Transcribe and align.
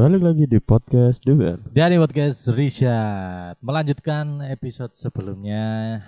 Balik 0.00 0.24
lagi 0.24 0.48
di 0.48 0.56
podcast 0.56 1.20
Dewan. 1.20 1.60
Dari 1.76 2.00
podcast 2.00 2.48
Richard 2.56 3.60
melanjutkan 3.60 4.40
episode 4.48 4.96
sebelumnya 4.96 6.00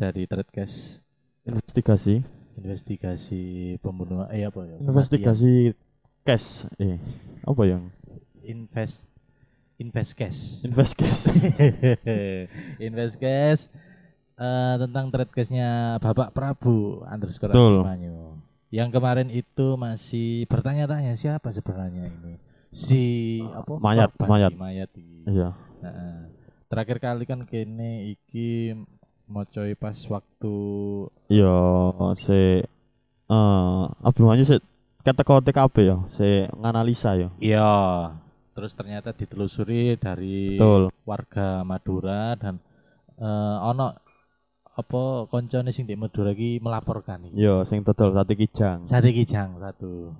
dari 0.00 0.24
Threadcast 0.24 1.04
Investigasi, 1.44 2.24
investigasi 2.56 3.76
pembunuhan 3.84 4.32
eh 4.32 4.48
apa 4.48 4.64
ya? 4.64 4.80
investigasi 4.80 5.76
cash. 6.24 6.64
Eh, 6.80 6.96
apa 7.44 7.62
yang? 7.68 7.92
Invest 8.48 9.12
invest 9.76 10.16
cash. 10.16 10.64
Invest 10.64 10.96
cash. 10.96 11.28
invest 12.88 13.20
cash 13.20 13.68
eh, 14.40 14.74
tentang 14.80 15.12
Threadcastnya 15.12 16.00
Bapak 16.00 16.32
Prabu 16.32 17.04
underscore. 17.04 17.52
Yang 18.72 18.88
kemarin 18.88 19.28
itu 19.28 19.76
masih 19.76 20.48
bertanya-tanya 20.48 21.12
siapa 21.12 21.52
sebenarnya 21.52 22.08
ini 22.08 22.43
si 22.74 23.02
apa 23.46 23.78
Mayat, 23.78 24.10
korban 24.12 24.28
mayat. 24.28 24.52
mayat 24.52 24.90
iki. 24.92 25.18
Iya. 25.30 25.54
Heeh. 25.80 26.16
Terakhir 26.66 26.98
kali 26.98 27.22
kan 27.22 27.46
kene 27.46 28.10
iki 28.10 28.74
mocoy 29.24 29.72
pas 29.74 29.94
waktu 30.04 30.56
Iya, 31.30 31.54
se 32.16 32.66
eh 33.24 33.82
Abimanyu 34.02 34.42
se 34.42 34.58
kata 35.00 35.22
kau 35.22 35.38
TKP 35.38 35.76
ya, 35.84 35.96
se 36.10 36.48
nganalisa 36.52 37.14
ya. 37.14 37.28
iya 37.38 37.70
terus 38.54 38.72
ternyata 38.72 39.10
ditelusuri 39.10 39.94
dari 39.96 40.54
Betul. 40.54 40.88
warga 41.02 41.62
Madura 41.62 42.34
dan 42.34 42.58
eh 43.14 43.56
ono 43.62 43.92
apa 44.74 45.02
koncone 45.26 45.70
sing 45.70 45.84
di 45.84 45.94
Madura 45.94 46.30
iki 46.30 46.58
melaporkan 46.58 47.22
iki. 47.24 47.38
Iya, 47.38 47.62
sing 47.64 47.80
dodol 47.80 48.10
sate 48.10 48.34
kijang. 48.34 48.82
Sate 48.82 49.10
kijang 49.10 49.56
satu. 49.56 50.10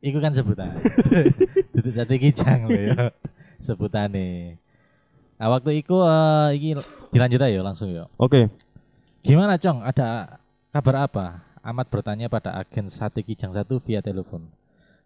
Iku 0.00 0.18
kan 0.18 0.32
sebutan. 0.32 0.80
Duduk 1.76 1.92
sate 1.92 2.16
kijang 2.16 2.64
lho 2.66 2.80
ya. 2.88 3.12
Sebutane. 3.60 4.56
Nah, 5.36 5.48
waktu 5.52 5.84
itu 5.84 5.96
eh 6.04 6.48
iki 6.56 6.68
dilanjut 7.12 7.40
aja 7.40 7.60
langsung 7.60 7.88
ya. 7.92 8.08
Oke. 8.16 8.48
Gimana 9.20 9.60
Cong? 9.60 9.84
Ada 9.84 10.40
kabar 10.72 10.96
apa? 11.04 11.26
Amat 11.60 11.92
bertanya 11.92 12.32
pada 12.32 12.56
agen 12.56 12.88
Sate 12.88 13.20
Kijang 13.20 13.52
satu 13.52 13.76
via 13.84 14.00
telepon. 14.00 14.48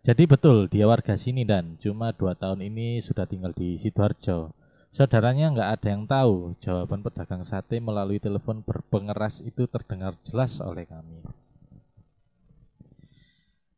Jadi 0.07 0.23
betul 0.31 0.71
dia 0.71 0.87
warga 0.87 1.19
sini 1.19 1.43
dan 1.43 1.75
cuma 1.83 2.15
dua 2.15 2.39
tahun 2.39 2.63
ini 2.63 3.03
sudah 3.03 3.27
tinggal 3.27 3.51
di 3.51 3.75
Sidoarjo. 3.75 4.55
Saudaranya 4.95 5.51
nggak 5.51 5.71
ada 5.75 5.89
yang 5.91 6.07
tahu. 6.07 6.55
Jawaban 6.63 7.03
pedagang 7.03 7.43
sate 7.43 7.83
melalui 7.83 8.23
telepon 8.23 8.63
berpengeras 8.63 9.43
itu 9.43 9.67
terdengar 9.67 10.15
jelas 10.23 10.63
oleh 10.63 10.87
kami. 10.87 11.19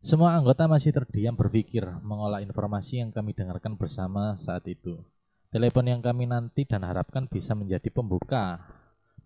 Semua 0.07 0.39
anggota 0.39 0.71
masih 0.71 0.95
terdiam 0.95 1.35
berpikir 1.35 1.83
mengolah 1.99 2.39
informasi 2.39 3.03
yang 3.03 3.11
kami 3.11 3.35
dengarkan 3.35 3.75
bersama 3.75 4.39
saat 4.39 4.63
itu. 4.71 5.03
Telepon 5.51 5.83
yang 5.83 5.99
kami 5.99 6.31
nanti 6.31 6.63
dan 6.63 6.87
harapkan 6.87 7.27
bisa 7.27 7.59
menjadi 7.59 7.91
pembuka 7.91 8.63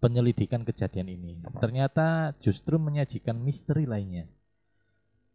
penyelidikan 0.00 0.64
kejadian 0.64 1.12
ini. 1.12 1.36
Ternyata 1.60 2.32
justru 2.40 2.80
menyajikan 2.80 3.36
misteri 3.36 3.84
lainnya. 3.84 4.24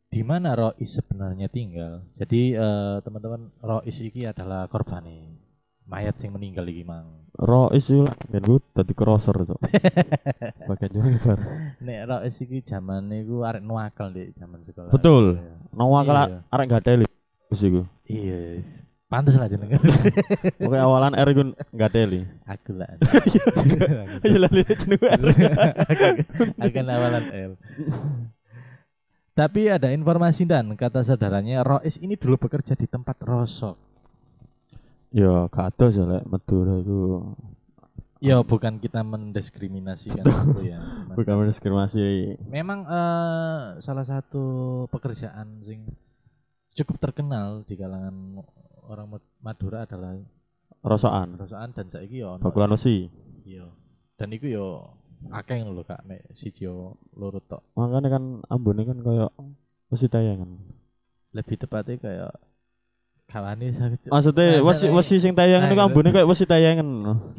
Di 0.09 0.25
mana 0.25 0.57
Rois 0.57 0.89
sebenarnya 0.89 1.45
tinggal? 1.45 2.09
Jadi 2.17 2.57
eh, 2.57 2.97
teman-teman 3.05 3.53
Rois 3.61 3.97
ini 4.01 4.25
adalah 4.25 4.65
korban 4.65 5.05
nih. 5.05 5.44
Mayat 5.85 6.17
yang 6.17 6.33
meninggal 6.33 6.65
iki 6.65 6.81
mang. 6.81 7.29
Rois 7.35 7.83
itu 7.85 8.07
ben 8.31 8.41
gue 8.41 8.57
tadi 8.73 8.93
crosser 8.95 9.35
tuh. 9.45 9.59
Juga 10.89 11.09
bar. 11.21 11.39
Nek 11.77 11.99
Rois 12.07 12.35
iki 12.41 12.65
zaman 12.65 13.05
niku 13.05 13.45
arek 13.45 13.61
nuakal 13.61 14.09
di 14.09 14.33
zaman 14.33 14.65
sekolah. 14.65 14.89
Betul. 14.89 15.37
Iya. 15.37 15.53
Nawa 15.75 15.99
kala 16.01 16.23
Iya. 16.25 16.39
arek 16.49 16.65
gak 16.71 16.83
teli. 16.83 17.05
Wis 17.51 17.61
iku. 17.61 17.81
Iya. 18.07 18.65
Pantes 19.05 19.37
lah 19.37 19.45
jenengan. 19.45 19.77
Oke 20.65 20.77
awalan 20.79 21.13
R 21.13 21.27
iku 21.29 21.43
gak 21.75 21.91
teli. 21.93 22.25
Aku 22.49 22.71
lah. 22.73 22.89
Iya 24.25 24.37
lah 24.41 24.49
R. 24.49 25.21
akan 26.65 26.85
awalan 26.89 27.25
L. 27.29 27.51
Tapi 29.35 29.67
ada 29.67 29.91
informasi 29.91 30.47
dan 30.47 30.71
kata 30.73 31.03
saudaranya 31.03 31.61
Rois 31.61 31.99
ini 31.99 32.15
dulu 32.15 32.39
bekerja 32.39 32.73
di 32.73 32.87
tempat 32.87 33.19
rosok. 33.21 33.75
Ya, 35.15 35.47
kado 35.47 35.87
sih 35.87 36.03
lek 36.03 36.27
Madura 36.27 36.75
itu 36.75 37.23
Ya 38.19 38.41
bukan 38.41 38.81
kita 38.81 38.99
mendiskriminasikan 38.99 40.25
aku 40.25 40.65
ya. 40.65 40.81
Cuman 41.07 41.15
bukan 41.15 41.35
mendiskriminasi. 41.39 42.35
Memang 42.47 42.83
eh, 42.83 43.61
salah 43.79 44.03
satu 44.03 44.43
pekerjaan 44.89 45.61
sing 45.61 45.87
cukup 46.73 46.99
terkenal 46.99 47.63
di 47.63 47.75
kalangan 47.75 48.43
orang 48.85 49.07
Mad- 49.15 49.33
Madura 49.39 49.85
adalah 49.85 50.19
Rosokan. 50.81 51.37
rosokan 51.37 51.69
dan 51.71 51.87
saiki 51.87 52.19
ya 52.19 52.35
ono. 52.35 52.43
Bakulan 52.43 52.73
wesi. 52.73 53.07
Iya. 53.45 53.71
Dan 54.15 54.31
iku 54.31 54.47
yo 54.47 54.67
akeh 55.29 55.61
ngono 55.61 55.75
lho 55.75 55.83
Kak, 55.83 56.03
mek 56.03 56.25
siji 56.33 56.65
yo 56.65 56.97
loro 57.13 57.39
tok. 57.39 57.61
Makanya 57.73 58.09
kan 58.09 58.23
ambune 58.47 58.83
kan 58.83 58.99
kayak 58.99 59.31
wesi 59.87 60.07
tayangan. 60.07 60.59
Lebih 61.31 61.55
tepatnya 61.57 61.95
kayak 61.99 62.33
kawane 63.25 63.73
sakit. 63.73 64.07
Maksudnya 64.07 64.61
Nah, 64.61 64.63
wesi 64.69 64.85
wesi 64.87 65.15
sing 65.19 65.33
tayangan 65.33 65.67
Nah, 65.73 65.85
ambune 65.89 66.09
kayak 66.13 66.29
wesi 66.29 66.45
tayangan. 66.45 66.87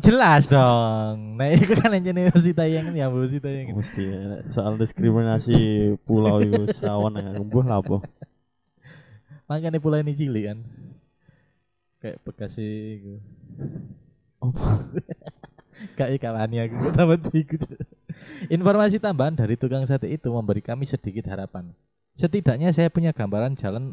Jelas 0.03 0.45
dong. 0.51 1.39
Nah, 1.39 1.49
itu 1.55 1.73
kan 1.79 1.95
anjene 1.95 2.29
mesti 2.29 2.53
tayangan 2.53 2.93
ya, 2.93 3.07
mesti 3.09 3.39
tayangan. 3.39 3.75
Mesti 3.79 4.03
ya. 4.03 4.21
soal 4.51 4.75
diskriminasi 4.77 5.59
pulau 6.05 6.43
itu 6.43 6.69
sawan 6.77 7.17
ya 7.17 7.39
kumbuh 7.39 7.65
lah 7.65 7.81
apa. 7.81 8.03
Makanya 9.47 9.79
pula 9.79 10.03
ini 10.03 10.13
cilik 10.13 10.45
kan. 10.53 10.59
Kayak 12.03 12.19
Bekasi 12.27 12.67
iku. 13.01 13.15
Apa? 14.43 14.67
Kayak 15.97 16.21
kawani 16.21 16.57
aku 16.67 16.77
tamat 16.93 17.21
iku. 17.31 17.57
Informasi 18.49 18.97
tambahan 18.99 19.37
dari 19.37 19.55
tukang 19.57 19.85
sate 19.85 20.09
itu 20.09 20.29
memberi 20.33 20.65
kami 20.65 20.89
sedikit 20.89 21.31
harapan. 21.31 21.73
Setidaknya 22.17 22.73
saya 22.73 22.89
punya 22.89 23.13
gambaran 23.13 23.61
jalan 23.61 23.93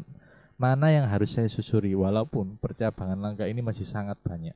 mana 0.54 0.90
yang 0.90 1.06
harus 1.10 1.34
saya 1.34 1.50
susuri 1.50 1.92
walaupun 1.98 2.58
percabangan 2.62 3.18
langkah 3.18 3.46
ini 3.46 3.60
masih 3.60 3.86
sangat 3.86 4.18
banyak. 4.22 4.54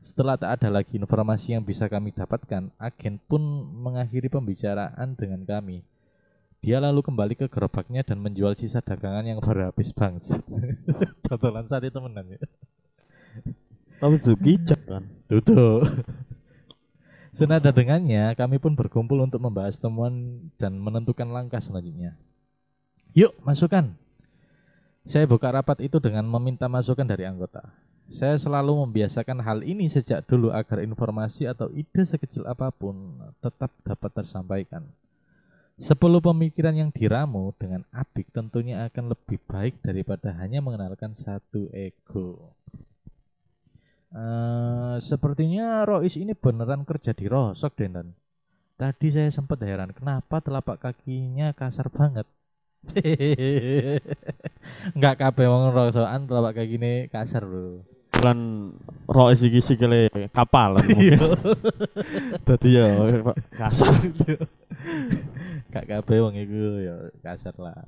Setelah 0.00 0.40
tak 0.40 0.60
ada 0.60 0.80
lagi 0.80 0.96
informasi 0.96 1.52
yang 1.52 1.60
bisa 1.60 1.84
kami 1.84 2.16
dapatkan, 2.16 2.72
agen 2.80 3.20
pun 3.28 3.42
mengakhiri 3.68 4.32
pembicaraan 4.32 5.12
dengan 5.12 5.44
kami. 5.44 5.84
Dia 6.64 6.80
lalu 6.80 7.04
kembali 7.04 7.36
ke 7.36 7.46
gerobaknya 7.52 8.00
dan 8.04 8.20
menjual 8.20 8.56
sisa 8.56 8.80
dagangan 8.80 9.24
yang 9.28 9.40
baru 9.44 9.68
habis 9.68 9.92
bangsa. 9.92 10.40
Totolan 11.28 11.68
sate 11.68 11.92
temenan 11.92 12.36
ya. 12.36 12.40
Tapi 14.00 14.16
itu 14.16 14.32
kijak 14.40 14.80
kan. 14.88 15.04
Tutup. 15.28 15.84
Senada 17.30 17.68
dengannya, 17.70 18.32
kami 18.34 18.56
pun 18.56 18.72
berkumpul 18.72 19.20
untuk 19.20 19.38
membahas 19.38 19.76
temuan 19.76 20.48
dan 20.56 20.80
menentukan 20.80 21.28
langkah 21.28 21.60
selanjutnya. 21.60 22.16
Yuk, 23.12 23.36
masukkan. 23.44 23.99
Saya 25.08 25.24
buka 25.24 25.48
rapat 25.48 25.80
itu 25.80 25.96
dengan 25.96 26.24
meminta 26.28 26.68
masukan 26.68 27.04
dari 27.04 27.24
anggota. 27.24 27.64
Saya 28.10 28.34
selalu 28.34 28.84
membiasakan 28.84 29.38
hal 29.46 29.62
ini 29.62 29.86
sejak 29.86 30.26
dulu 30.26 30.50
agar 30.50 30.82
informasi 30.82 31.46
atau 31.46 31.70
ide 31.70 32.02
sekecil 32.02 32.42
apa 32.42 32.74
pun 32.74 33.22
tetap 33.38 33.70
dapat 33.86 34.10
tersampaikan. 34.10 34.82
Sepuluh 35.80 36.20
pemikiran 36.20 36.76
yang 36.76 36.90
diramu 36.92 37.56
dengan 37.56 37.86
apik 37.94 38.28
tentunya 38.34 38.84
akan 38.90 39.16
lebih 39.16 39.40
baik 39.48 39.80
daripada 39.80 40.34
hanya 40.36 40.60
mengenalkan 40.60 41.16
satu 41.16 41.72
ego. 41.72 42.52
Eh, 44.10 44.96
sepertinya 44.98 45.86
Rois 45.86 46.18
ini 46.18 46.34
beneran 46.34 46.82
kerja 46.82 47.14
di 47.14 47.30
Rosok 47.30 47.78
Den. 47.78 48.10
Tadi 48.74 49.08
saya 49.08 49.30
sempat 49.30 49.62
heran 49.62 49.94
kenapa 49.94 50.42
telapak 50.42 50.82
kakinya 50.82 51.54
kasar 51.54 51.86
banget. 51.88 52.26
Enggak 54.96 55.14
kabeh 55.20 55.46
wong 55.46 55.72
rosokan 55.72 56.24
telapak 56.24 56.64
kakine 56.64 57.06
kasar 57.12 57.44
bro. 57.44 57.84
Bulan 58.10 58.38
rois 59.06 59.40
iki 59.40 59.60
sikile 59.62 60.10
kapal 60.32 60.80
mungkin. 60.80 61.20
Dadi 62.46 62.70
ya 62.76 62.88
kasar. 63.54 63.92
Gak 65.72 65.86
kabeh 65.86 66.18
wong 66.18 66.34
iku 66.34 66.62
ya 66.82 66.96
kasar 67.22 67.54
lah. 67.60 67.86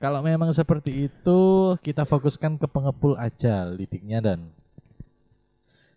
Kalau 0.00 0.24
memang 0.24 0.48
seperti 0.56 1.12
itu, 1.12 1.40
kita 1.84 2.08
fokuskan 2.08 2.56
ke 2.56 2.64
pengepul 2.64 3.20
aja 3.20 3.68
lidiknya 3.68 4.24
dan 4.24 4.48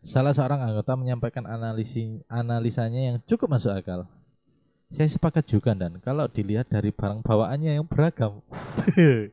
salah 0.03 0.35
seorang 0.35 0.59
anggota 0.59 0.99
menyampaikan 0.99 1.47
analisi 1.47 2.19
analisanya 2.27 2.99
yang 2.99 3.17
cukup 3.23 3.55
masuk 3.55 3.71
akal. 3.71 4.03
Saya 4.93 5.09
sepakat 5.09 5.49
juga 5.49 5.73
dan 5.73 5.97
kalau 6.05 6.29
dilihat 6.29 6.69
dari 6.69 6.93
barang 6.93 7.25
bawaannya 7.25 7.81
yang 7.81 7.85
beragam, 7.85 8.45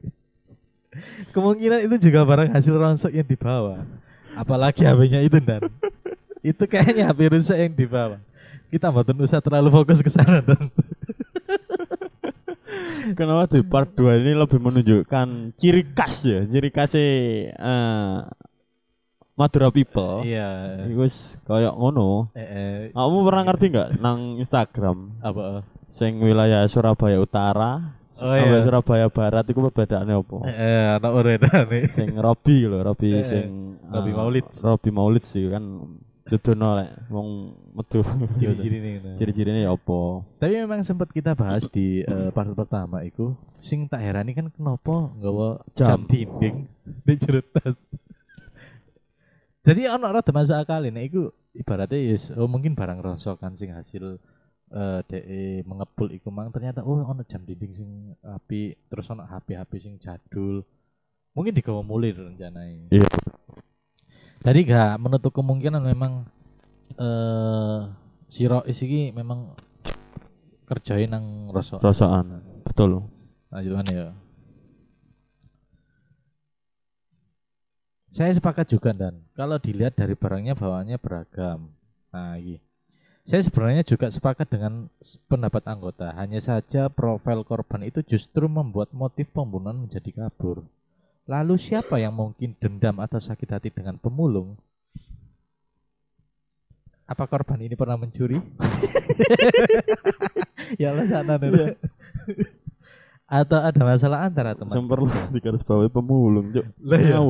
kemungkinan 1.37 1.85
itu 1.85 2.09
juga 2.09 2.25
barang 2.25 2.49
hasil 2.57 2.75
rontok 2.75 3.13
yang 3.13 3.29
dibawa. 3.29 3.85
Apalagi 4.33 4.89
HP-nya 4.89 5.21
itu 5.21 5.37
dan 5.37 5.69
itu 6.41 6.65
kayaknya 6.65 7.13
HP 7.13 7.21
rusak 7.37 7.59
yang 7.61 7.73
dibawa. 7.77 8.17
Kita 8.73 8.89
mboten 8.89 9.21
usah 9.21 9.45
terlalu 9.45 9.69
fokus 9.69 10.01
ke 10.01 10.09
sana 10.09 10.41
dan 10.41 10.57
Kenapa 13.19 13.51
di 13.51 13.61
part 13.67 13.91
2 13.99 14.23
ini 14.23 14.33
lebih 14.39 14.63
menunjukkan 14.63 15.59
ciri 15.59 15.83
khas 15.93 16.23
ya, 16.23 16.47
ciri 16.47 16.71
khasnya 16.71 17.05
eh 17.53 18.17
Madura 19.41 19.73
people. 19.73 20.21
Iya. 20.21 20.85
Wis 20.93 21.41
kayak 21.49 21.73
ngono. 21.73 22.29
Eh, 22.37 22.45
eh, 22.45 22.77
Kamu 22.93 23.25
pernah 23.25 23.43
ngerti 23.49 23.65
nggak 23.73 23.89
nang 23.97 24.37
Instagram 24.37 25.17
apa? 25.25 25.65
sing 25.91 26.21
wilayah 26.21 26.69
Surabaya 26.69 27.17
Utara 27.19 27.97
Oh, 28.21 28.37
iya. 28.37 28.61
Surabaya 28.61 29.09
Barat 29.09 29.49
itu 29.49 29.57
perbedaannya 29.57 30.13
apa? 30.13 30.37
Eh, 30.45 30.85
anak 31.01 31.13
uredane. 31.17 31.89
sing 31.97 32.13
Robi 32.21 32.69
lho, 32.69 32.85
Robi 32.85 33.17
Eh, 33.17 33.25
sing 33.25 33.81
Robi 33.89 34.13
eh, 34.13 34.17
Maulid. 34.21 34.47
Robi 34.61 34.91
Maulid 34.93 35.25
sih 35.25 35.49
kan 35.49 35.65
dudono 36.29 36.77
lek 36.77 37.09
wong 37.09 37.29
metu. 37.73 38.05
Ciri-ciri 38.37 38.77
nih. 38.77 38.95
nah. 39.01 39.17
Ciri-cirinya 39.17 39.61
ya 39.65 39.71
apa? 39.73 40.21
Tapi 40.37 40.53
memang 40.53 40.85
sempat 40.85 41.09
kita 41.11 41.33
bahas 41.33 41.65
di 41.73 42.05
eh, 42.05 42.29
part 42.31 42.53
pertama 42.53 43.01
itu 43.03 43.33
sing 43.57 43.89
tak 43.89 44.05
herani 44.05 44.37
kan 44.37 44.53
kenapa 44.53 45.17
nggawa 45.17 45.65
jam 45.73 45.89
Jam. 45.89 46.01
dinding 46.05 46.69
di 46.85 47.15
jero 47.17 47.41
tas. 47.41 47.81
Jadi 49.61 49.85
ono 49.93 50.09
rada 50.09 50.33
masuk 50.33 50.57
akal 50.57 50.89
nek 50.89 51.05
iku 51.13 51.29
ibaratnya 51.53 52.01
yes, 52.01 52.33
oh 52.33 52.49
mungkin 52.49 52.73
barang 52.73 53.05
rongsokan 53.05 53.61
sing 53.61 53.77
hasil 53.77 54.17
eh 54.71 55.01
DE 55.05 55.67
mengepul 55.67 56.15
iku 56.15 56.31
mang 56.31 56.49
ternyata 56.55 56.81
oh 56.87 57.03
ono 57.03 57.27
jam 57.27 57.43
dinding 57.43 57.73
sing 57.75 57.91
api 58.23 58.73
terus 58.89 59.11
ono 59.13 59.29
HP-HP 59.29 59.73
sing 59.77 59.95
jadul. 60.01 60.65
Mungkin 61.37 61.53
digawa 61.53 61.85
mulir 61.85 62.17
rencananya. 62.17 62.89
Iya. 62.89 63.09
Jadi 64.41 64.59
gak 64.65 64.97
menutup 64.97 65.37
kemungkinan 65.37 65.85
memang 65.85 66.25
eh 66.97 67.81
si 68.33 68.49
Rois 68.49 68.79
iki 68.81 69.13
memang 69.13 69.53
kerjain 70.65 71.11
nang 71.13 71.51
rosok. 71.53 71.85
Rosokan. 71.85 72.41
Betul. 72.65 73.05
Lanjutan 73.51 73.87
ya. 73.93 74.07
Saya 78.11 78.35
sepakat 78.35 78.67
juga 78.67 78.91
dan 78.91 79.23
kalau 79.39 79.55
dilihat 79.63 79.95
dari 79.95 80.19
barangnya 80.19 80.59
bawaannya 80.59 80.99
beragam. 80.99 81.71
Nah, 82.11 82.35
ini. 82.43 82.59
Saya 83.23 83.47
sebenarnya 83.47 83.87
juga 83.87 84.11
sepakat 84.11 84.51
dengan 84.51 84.91
pendapat 85.31 85.63
anggota. 85.71 86.11
Hanya 86.19 86.43
saja 86.43 86.91
profil 86.91 87.47
korban 87.47 87.87
itu 87.87 88.03
justru 88.03 88.51
membuat 88.51 88.91
motif 88.91 89.31
pembunuhan 89.31 89.87
menjadi 89.87 90.11
kabur. 90.11 90.67
Lalu 91.31 91.55
siapa 91.55 92.03
yang 92.03 92.11
mungkin 92.11 92.59
dendam 92.59 92.99
atau 92.99 93.23
sakit 93.23 93.47
hati 93.47 93.71
dengan 93.71 93.95
pemulung? 94.03 94.59
Apa 97.07 97.31
korban 97.31 97.63
ini 97.63 97.79
pernah 97.79 97.95
mencuri? 97.95 98.43
ya 100.83 100.91
Allah 100.91 101.07
sana 101.07 101.39
nih. 101.39 101.79
Atau 103.31 103.63
ada 103.63 103.83
masalah 103.87 104.27
antara 104.27 104.59
teman? 104.59 104.75
Sing 104.75 104.91
perlu 104.91 105.07
digarisbawahi 105.31 105.91
pemulung, 105.95 106.51
Cuk. 106.51 106.67
Lah 106.83 106.99
ya. 106.99 107.23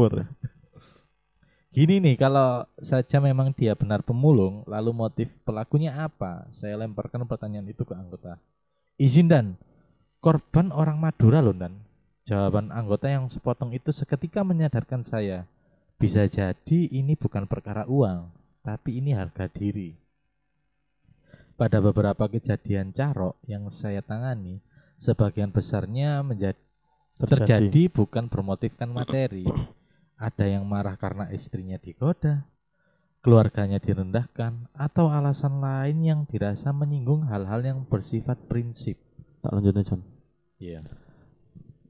Gini 1.70 2.02
nih, 2.02 2.18
kalau 2.18 2.66
saja 2.82 3.22
memang 3.22 3.54
dia 3.54 3.78
benar 3.78 4.02
pemulung, 4.02 4.66
lalu 4.66 4.90
motif 4.90 5.30
pelakunya 5.46 5.94
apa? 5.94 6.50
Saya 6.50 6.74
lemparkan 6.82 7.22
pertanyaan 7.30 7.70
itu 7.70 7.86
ke 7.86 7.94
anggota. 7.94 8.42
Izin 8.98 9.30
dan 9.30 9.54
korban 10.18 10.74
orang 10.74 10.98
Madura 10.98 11.38
loh 11.38 11.54
dan. 11.54 11.78
Jawaban 12.26 12.74
anggota 12.74 13.06
yang 13.06 13.30
sepotong 13.30 13.70
itu 13.70 13.94
seketika 13.94 14.42
menyadarkan 14.42 15.06
saya. 15.06 15.46
Bisa 15.94 16.26
jadi 16.26 16.90
ini 16.90 17.14
bukan 17.14 17.46
perkara 17.46 17.86
uang, 17.86 18.34
tapi 18.66 18.98
ini 18.98 19.14
harga 19.14 19.46
diri. 19.46 19.94
Pada 21.54 21.78
beberapa 21.78 22.26
kejadian 22.26 22.90
carok 22.90 23.38
yang 23.46 23.70
saya 23.70 24.02
tangani, 24.02 24.58
sebagian 24.98 25.54
besarnya 25.54 26.26
menjadi 26.26 26.58
terjadi 27.20 27.92
bukan 27.92 28.26
bermotifkan 28.26 28.90
materi. 28.90 29.46
Ada 30.20 30.44
yang 30.44 30.68
marah 30.68 31.00
karena 31.00 31.32
istrinya 31.32 31.80
digoda, 31.80 32.44
keluarganya 33.24 33.80
direndahkan, 33.80 34.68
atau 34.76 35.08
alasan 35.08 35.64
lain 35.64 36.04
yang 36.04 36.20
dirasa 36.28 36.76
menyinggung 36.76 37.24
hal-hal 37.24 37.64
yang 37.64 37.88
bersifat 37.88 38.36
prinsip. 38.44 39.00
Tak 39.40 39.56
lanjutnya, 39.56 39.82
Jon. 39.88 40.04
Iya. 40.60 40.84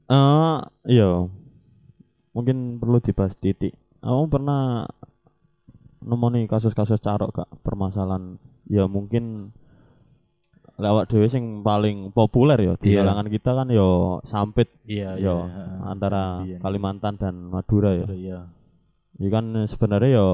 Eh, 0.07 0.59
iya. 0.87 1.27
Mungkin 2.31 2.79
perlu 2.79 3.03
dibahas 3.03 3.35
titik. 3.35 3.75
Kamu 3.99 4.31
pernah 4.31 4.87
nemoni 6.01 6.49
kasus-kasus 6.49 6.97
carok 6.97 7.43
gak 7.43 7.51
permasalahan 7.61 8.41
ya 8.65 8.89
mungkin 8.89 9.53
lewat 10.77 11.07
dhewe 11.07 11.27
sing 11.27 11.61
paling 11.61 12.09
populer 12.09 12.57
ya 12.57 12.73
di 12.75 12.93
Iya. 12.93 13.03
kalangan 13.03 13.27
kita 13.27 13.51
kan 13.53 13.67
ya 13.67 13.87
sampit 14.23 14.67
Iya, 14.83 15.17
ya 15.17 15.35
antara 15.83 16.41
Kalimantan 16.59 17.15
dan 17.15 17.49
Madura 17.49 17.91
ya. 17.93 18.07
Iya. 18.07 18.39
Ya 19.19 19.29
kan 19.29 19.45
sebenarnya 19.65 20.17
ya 20.17 20.27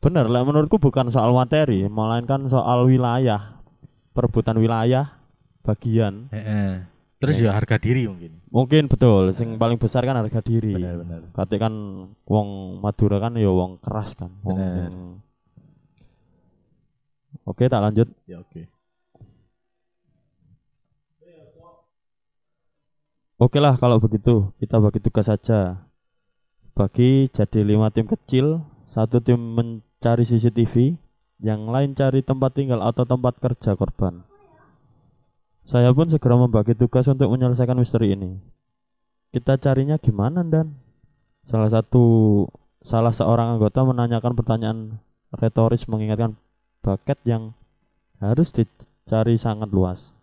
bener 0.00 0.26
lah 0.26 0.42
menurutku 0.42 0.76
bukan 0.76 1.08
soal 1.08 1.32
materi, 1.32 1.86
melainkan 1.86 2.44
soal 2.46 2.84
wilayah, 2.84 3.56
perebutan 4.12 4.58
wilayah, 4.58 5.16
bagian. 5.62 6.28
Heeh. 6.28 6.84
Terus 7.22 7.40
ya 7.40 7.56
harga 7.56 7.80
diri 7.80 8.04
mungkin. 8.04 8.36
Mungkin 8.52 8.84
betul, 8.84 9.32
sing 9.32 9.56
paling 9.56 9.80
besar 9.80 10.04
kan 10.04 10.12
harga 10.14 10.44
diri. 10.44 10.76
Benar-benar. 10.76 11.32
Kate 11.32 11.56
kan 11.56 11.72
wong 12.26 12.48
Madura 12.78 13.16
kan 13.16 13.32
ya 13.34 13.48
wong 13.48 13.80
keras 13.80 14.12
kan. 14.12 14.28
Wong 14.44 14.58
Bener. 14.58 14.90
yang- 14.90 15.18
Oke, 17.44 17.68
tak 17.68 17.80
lanjut. 17.80 18.08
Ya 18.24 18.40
oke. 18.40 18.68
Oke 23.44 23.60
lah 23.60 23.76
kalau 23.76 24.00
begitu, 24.00 24.56
kita 24.56 24.80
bagi 24.80 25.04
tugas 25.04 25.28
saja. 25.28 25.84
Bagi 26.72 27.28
jadi 27.28 27.60
lima 27.60 27.92
tim 27.92 28.08
kecil, 28.08 28.64
satu 28.88 29.20
tim 29.20 29.36
mencari 29.36 30.24
CCTV, 30.24 30.96
yang 31.44 31.68
lain 31.68 31.92
cari 31.92 32.24
tempat 32.24 32.56
tinggal 32.56 32.80
atau 32.80 33.04
tempat 33.04 33.36
kerja 33.36 33.76
korban. 33.76 34.24
Saya 35.60 35.92
pun 35.92 36.08
segera 36.08 36.40
membagi 36.40 36.72
tugas 36.72 37.04
untuk 37.04 37.28
menyelesaikan 37.36 37.76
misteri 37.76 38.16
ini. 38.16 38.40
Kita 39.28 39.60
carinya 39.60 40.00
gimana 40.00 40.40
dan? 40.40 40.80
Salah 41.44 41.68
satu 41.68 42.48
salah 42.80 43.12
seorang 43.12 43.60
anggota 43.60 43.84
menanyakan 43.84 44.32
pertanyaan 44.40 44.78
retoris 45.36 45.84
mengingatkan 45.84 46.40
bucket 46.80 47.20
yang 47.28 47.52
harus 48.24 48.56
dicari 48.56 49.36
sangat 49.36 49.68
luas. 49.68 50.13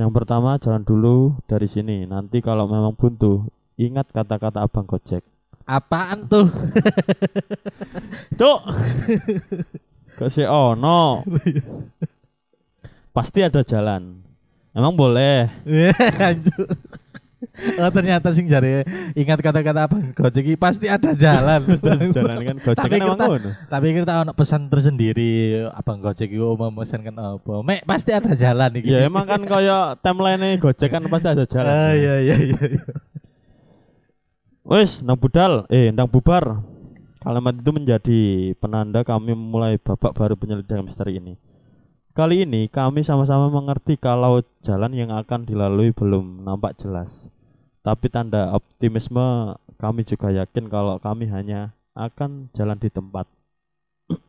Yang 0.00 0.10
pertama 0.16 0.56
jalan 0.56 0.82
dulu 0.82 1.36
dari 1.44 1.68
sini. 1.68 2.08
Nanti 2.08 2.40
kalau 2.40 2.64
memang 2.64 2.96
buntu, 2.96 3.44
ingat 3.76 4.08
kata-kata 4.08 4.64
abang 4.64 4.88
Gojek. 4.88 5.20
Apaan 5.68 6.26
tuh? 6.26 6.48
Cuk. 8.40 8.60
Kok 10.18 10.30
si 10.32 10.42
ono. 10.48 11.22
Pasti 13.16 13.44
ada 13.44 13.60
jalan. 13.60 14.24
Emang 14.72 14.96
boleh. 14.96 15.52
Oh, 17.78 17.90
ternyata 17.90 18.30
sing 18.30 18.46
jare 18.46 18.86
ingat 19.18 19.42
kata-kata 19.42 19.90
apa 19.90 19.96
Gojek 20.14 20.54
iki 20.54 20.56
pasti 20.58 20.86
ada 20.86 21.10
jalan. 21.10 21.66
jalan 22.16 22.38
kan 22.46 22.56
Gojek 22.62 22.88
kan 22.88 22.98
emang 23.02 23.18
ngono. 23.18 23.50
Tapi 23.66 23.86
kita 23.98 24.12
ono 24.22 24.32
pesan 24.32 24.70
tersendiri 24.70 25.66
abang 25.74 25.98
Gojek 25.98 26.30
mau 26.38 26.70
memesankan 26.70 27.14
apa? 27.18 27.54
Mek 27.66 27.82
pasti 27.82 28.14
ada 28.14 28.32
jalan 28.38 28.78
iki. 28.78 28.94
Ya 28.94 29.06
emang 29.06 29.26
kan 29.26 29.42
kaya 29.42 29.98
timeline 30.00 30.58
Gojek 30.62 30.90
kan 30.90 31.02
pasti 31.10 31.28
ada 31.28 31.44
jalan. 31.44 31.70
Ah, 31.70 31.92
iya 31.98 32.14
iya 32.22 32.36
iya. 32.38 32.60
iya. 32.78 32.84
Wes, 34.62 35.02
nang 35.02 35.18
budal, 35.18 35.66
eh 35.74 35.90
nang 35.90 36.06
bubar. 36.06 36.62
Kalimat 37.22 37.54
itu 37.54 37.70
menjadi 37.70 38.20
penanda 38.58 39.02
kami 39.06 39.34
memulai 39.34 39.78
babak 39.78 40.14
baru 40.14 40.34
penyelidikan 40.34 40.82
misteri 40.82 41.18
ini. 41.18 41.34
Kali 42.12 42.44
ini 42.44 42.68
kami 42.68 43.00
sama-sama 43.00 43.48
mengerti 43.48 43.96
kalau 43.96 44.44
jalan 44.60 44.92
yang 44.92 45.16
akan 45.16 45.48
dilalui 45.48 45.96
belum 45.96 46.44
nampak 46.44 46.76
jelas. 46.76 47.24
Tapi 47.80 48.12
tanda 48.12 48.52
optimisme 48.52 49.56
kami 49.80 50.04
juga 50.04 50.28
yakin 50.28 50.68
kalau 50.68 51.00
kami 51.00 51.24
hanya 51.32 51.72
akan 51.96 52.52
jalan 52.52 52.76
di 52.76 52.92
tempat. 52.92 53.24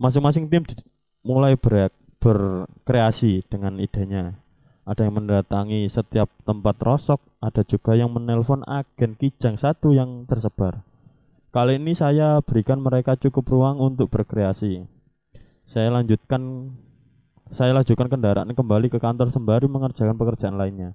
Masing-masing 0.00 0.48
tim 0.48 0.64
mulai 1.20 1.60
ber- 1.60 1.92
berkreasi 2.16 3.44
dengan 3.52 3.76
idenya. 3.76 4.40
Ada 4.88 5.04
yang 5.04 5.20
mendatangi 5.20 5.84
setiap 5.84 6.32
tempat 6.48 6.80
rosok, 6.80 7.20
ada 7.44 7.60
juga 7.60 7.92
yang 7.92 8.08
menelpon 8.08 8.64
agen 8.64 9.20
kijang 9.20 9.60
satu 9.60 9.92
yang 9.92 10.24
tersebar. 10.24 10.80
Kali 11.52 11.76
ini 11.76 11.92
saya 11.92 12.40
berikan 12.40 12.80
mereka 12.80 13.20
cukup 13.20 13.52
ruang 13.52 13.76
untuk 13.76 14.08
berkreasi. 14.08 14.99
Saya 15.64 15.88
lanjutkan 15.94 16.72
saya 17.50 17.74
lanjutkan 17.74 18.06
kendaraan 18.06 18.50
kembali 18.54 18.86
ke 18.90 19.02
kantor 19.02 19.34
sembari 19.34 19.66
mengerjakan 19.66 20.14
pekerjaan 20.14 20.54
lainnya. 20.54 20.94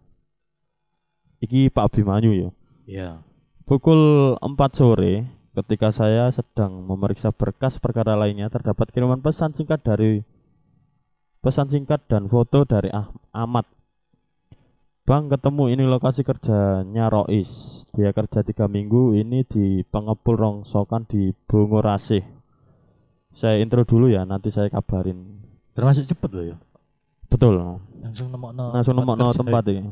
Iki 1.43 1.67
Pak 1.69 1.91
Abimanyu 1.91 2.31
ya. 2.31 2.49
Iya. 2.87 3.09
Pukul 3.67 4.33
4 4.39 4.77
sore 4.77 5.27
ketika 5.55 5.89
saya 5.91 6.31
sedang 6.31 6.83
memeriksa 6.83 7.31
berkas 7.31 7.79
perkara 7.79 8.15
lainnya 8.15 8.51
terdapat 8.51 8.91
kiriman 8.91 9.23
pesan 9.23 9.55
singkat 9.55 9.81
dari 9.83 10.21
pesan 11.39 11.71
singkat 11.71 12.03
dan 12.11 12.27
foto 12.27 12.67
dari 12.67 12.91
Ah- 12.91 13.11
Ahmad 13.31 13.65
Bang 15.05 15.29
ketemu 15.29 15.69
ini 15.69 15.83
lokasi 15.85 16.25
kerjanya 16.25 17.13
Rois 17.13 17.85
Dia 17.93 18.09
kerja 18.09 18.41
tiga 18.41 18.65
minggu 18.65 19.13
ini 19.13 19.45
di 19.45 19.85
pengepul 19.85 20.33
rongsokan 20.33 21.05
di 21.05 21.29
Bungurasih 21.45 22.25
Saya 23.35 23.59
intro 23.59 23.83
dulu 23.83 24.07
ya 24.07 24.23
nanti 24.23 24.47
saya 24.47 24.67
kabarin 24.67 25.43
Termasuk 25.71 26.07
cepet 26.07 26.29
loh 26.31 26.45
ya. 26.45 26.57
Betul 27.27 27.59
Langsung 27.99 28.31
nemokno. 28.31 28.71
Langsung 28.71 28.95
tempat 28.95 29.05
nemokno 29.11 29.25
kerja. 29.27 29.39
tempat 29.43 29.63
ini 29.69 29.91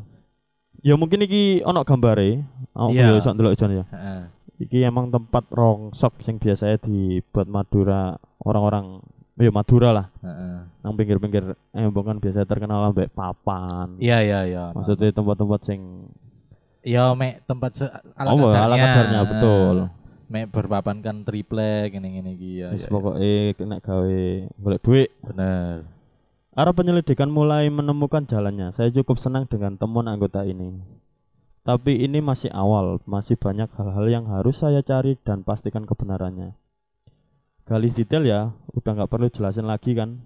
Ya 0.79 0.95
mungkin 0.95 1.19
iki 1.21 1.59
ono 1.61 1.83
gambare 1.83 2.43
Aku 2.71 2.89
Iya. 2.89 3.13
ya 3.13 3.19
iso 3.19 3.29
ndelok 3.29 3.53
Jon 3.53 3.71
ya 3.73 3.85
Heeh. 3.85 4.21
Iki 4.59 4.77
emang 4.81 5.09
tempat 5.09 5.43
rongsok 5.49 6.23
yang 6.23 6.37
biasanya 6.37 6.79
dibuat 6.79 7.45
Madura 7.45 8.15
orang-orang 8.39 9.03
ya 9.35 9.49
Madura 9.49 9.89
lah 9.91 10.07
Heeh. 10.19 10.57
nang 10.79 10.93
pinggir-pinggir 10.93 11.43
embong 11.71 12.05
kan 12.05 12.17
biasanya 12.17 12.45
terkenal 12.45 12.85
ambek 12.85 13.11
papan 13.11 13.97
Iya 13.97 14.17
iya 14.19 14.39
iya. 14.45 14.63
maksudnya 14.71 15.11
tempat-tempat 15.11 15.59
sing 15.63 16.07
Ya 16.79 17.11
mek 17.11 17.43
tempat 17.43 17.71
se 17.73 17.85
ala 18.13 18.27
Oh, 18.29 18.43
ala 18.43 18.75
kadarnya. 18.75 18.83
kadarnya, 18.85 19.19
betul. 19.25 19.75
Mek 20.33 20.49
berpapankan 20.49 21.21
triplek 21.21 21.93
ngene-ngene 21.93 22.33
iki 22.33 22.65
ya. 22.65 22.73
wis 22.73 22.89
ya, 22.89 22.89
pokoknya 22.89 23.53
kena 23.53 23.77
gawe 23.77 24.21
golek 24.57 24.81
duit 24.81 25.09
ya. 25.13 25.29
Bener. 25.29 25.85
Arah 26.57 26.73
penyelidikan 26.73 27.29
mulai 27.29 27.69
menemukan 27.69 28.25
jalannya. 28.25 28.73
Saya 28.73 28.89
cukup 28.89 29.21
senang 29.21 29.45
dengan 29.45 29.77
temuan 29.77 30.09
anggota 30.09 30.41
ini. 30.41 30.81
Tapi 31.61 32.01
ini 32.01 32.17
masih 32.17 32.49
awal, 32.49 32.97
masih 33.05 33.37
banyak 33.37 33.69
hal-hal 33.77 34.05
yang 34.09 34.25
harus 34.25 34.57
saya 34.57 34.81
cari 34.81 35.21
dan 35.21 35.45
pastikan 35.45 35.85
kebenarannya. 35.85 36.57
Gali 37.69 37.93
detail 37.93 38.25
ya, 38.25 38.41
udah 38.73 38.91
nggak 38.91 39.09
perlu 39.13 39.29
jelasin 39.29 39.69
lagi 39.69 39.93
kan. 39.93 40.17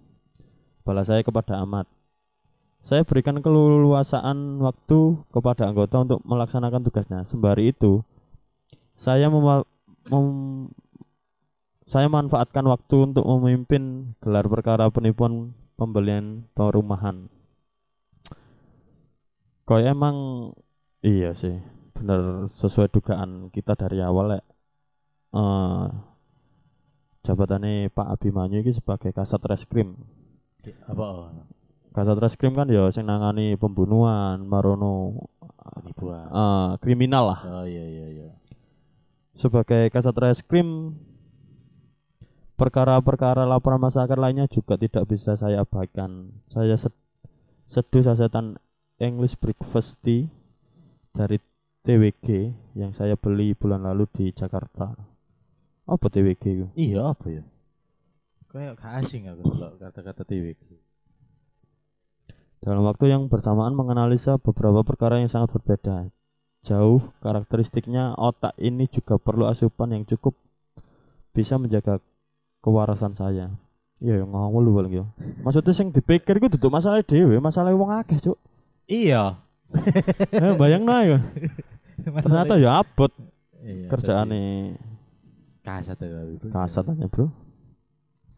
Balas 0.88 1.12
saya 1.12 1.20
kepada 1.22 1.60
Ahmad. 1.60 1.86
Saya 2.88 3.04
berikan 3.04 3.44
keleluasaan 3.44 4.64
waktu 4.64 5.20
kepada 5.36 5.68
anggota 5.68 6.00
untuk 6.08 6.20
melaksanakan 6.24 6.82
tugasnya. 6.88 7.20
Sembari 7.28 7.76
itu, 7.76 8.02
saya 8.96 9.28
mema- 9.28 9.68
mem- 10.12 10.72
saya 11.88 12.12
manfaatkan 12.12 12.68
waktu 12.68 12.96
untuk 13.12 13.24
memimpin 13.24 14.12
gelar 14.20 14.44
perkara 14.52 14.92
penipuan 14.92 15.56
pembelian 15.80 16.44
perumahan. 16.52 17.32
Kok 19.64 19.84
emang 19.84 20.16
iya 21.04 21.32
sih, 21.32 21.56
bener 21.96 22.52
sesuai 22.52 22.92
dugaan 22.92 23.48
kita 23.52 23.76
dari 23.80 24.04
awal 24.04 24.36
ya. 24.36 24.42
Eh 25.36 25.88
jabatannya 27.28 27.92
Pak 27.92 28.08
Abimanyu 28.16 28.64
ini 28.64 28.72
sebagai 28.72 29.12
kasat 29.12 29.44
reskrim. 29.44 29.96
Apa? 30.88 31.32
Kasat 31.92 32.18
reskrim 32.20 32.56
kan 32.56 32.68
ya 32.72 32.88
sing 32.92 33.04
nangani 33.08 33.60
pembunuhan, 33.60 34.44
marono 34.48 35.28
Penipuan. 35.76 36.28
eh, 36.32 36.70
kriminal 36.80 37.36
lah. 37.36 37.40
Oh 37.44 37.66
iya 37.68 37.84
iya 37.84 38.06
iya. 38.08 38.17
Sebagai 39.38 39.94
kasat 39.94 40.18
reskrim 40.18 40.98
perkara-perkara 42.58 43.46
laporan 43.46 43.78
masyarakat 43.78 44.18
lainnya 44.18 44.50
juga 44.50 44.82
tidak 44.82 45.06
bisa 45.06 45.38
saya 45.38 45.62
abaikan. 45.62 46.34
Saya 46.50 46.74
sed- 46.74 46.98
seduh 47.70 48.02
sasetan 48.02 48.58
English 48.98 49.38
breakfast 49.38 50.02
tea 50.02 50.26
dari 51.14 51.38
TWG 51.86 52.58
yang 52.74 52.92
saya 52.98 53.14
beli 53.14 53.54
bulan 53.54 53.86
lalu 53.86 54.10
di 54.10 54.34
Jakarta. 54.34 54.98
Apa 55.86 56.06
TWG 56.10 56.44
itu? 56.50 56.68
Iya 56.74 57.14
apa 57.14 57.30
ya? 57.30 57.46
Kayak 58.50 58.82
gak 58.82 59.06
asing 59.06 59.30
aku 59.30 59.54
kalau 59.54 59.78
kata-kata 59.78 60.26
TWG. 60.26 60.66
Dalam 62.58 62.82
waktu 62.90 63.14
yang 63.14 63.30
bersamaan 63.30 63.78
menganalisa 63.78 64.42
beberapa 64.42 64.82
perkara 64.82 65.22
yang 65.22 65.30
sangat 65.30 65.54
berbeda. 65.54 66.10
Jauh 66.68 67.00
karakteristiknya 67.24 68.12
otak 68.20 68.52
ini 68.60 68.92
juga 68.92 69.16
perlu 69.16 69.48
asupan 69.48 69.96
yang 69.96 70.04
cukup 70.04 70.36
bisa 71.32 71.56
menjaga 71.56 72.04
kewarasan 72.60 73.16
saya. 73.16 73.56
Iya, 74.04 74.22
yang 74.22 74.30
ngomong 74.30 74.62
lu 74.62 74.76
paling 74.76 74.94
yo. 74.94 75.06
Maksudnya 75.42 75.72
sing 75.74 75.90
dipikir 75.96 76.38
iku 76.38 76.52
duduk 76.52 76.70
masalah 76.70 77.02
dhewe, 77.02 77.40
masalah 77.40 77.72
wong 77.72 77.90
akeh, 78.04 78.20
Cuk. 78.20 78.38
Iya. 78.86 79.40
Eh, 80.38 80.54
bayangno 80.56 80.96
ya. 81.04 81.20
Ternyata 81.98 82.56
ya 82.56 82.80
abot 82.80 83.12
Iya, 83.60 83.92
kerjaane 83.92 84.76
tadi 84.80 85.66
kasat 85.68 85.98
ya 86.00 86.22
itu. 86.32 86.48
kasatannya, 86.48 87.08
Bro. 87.12 87.28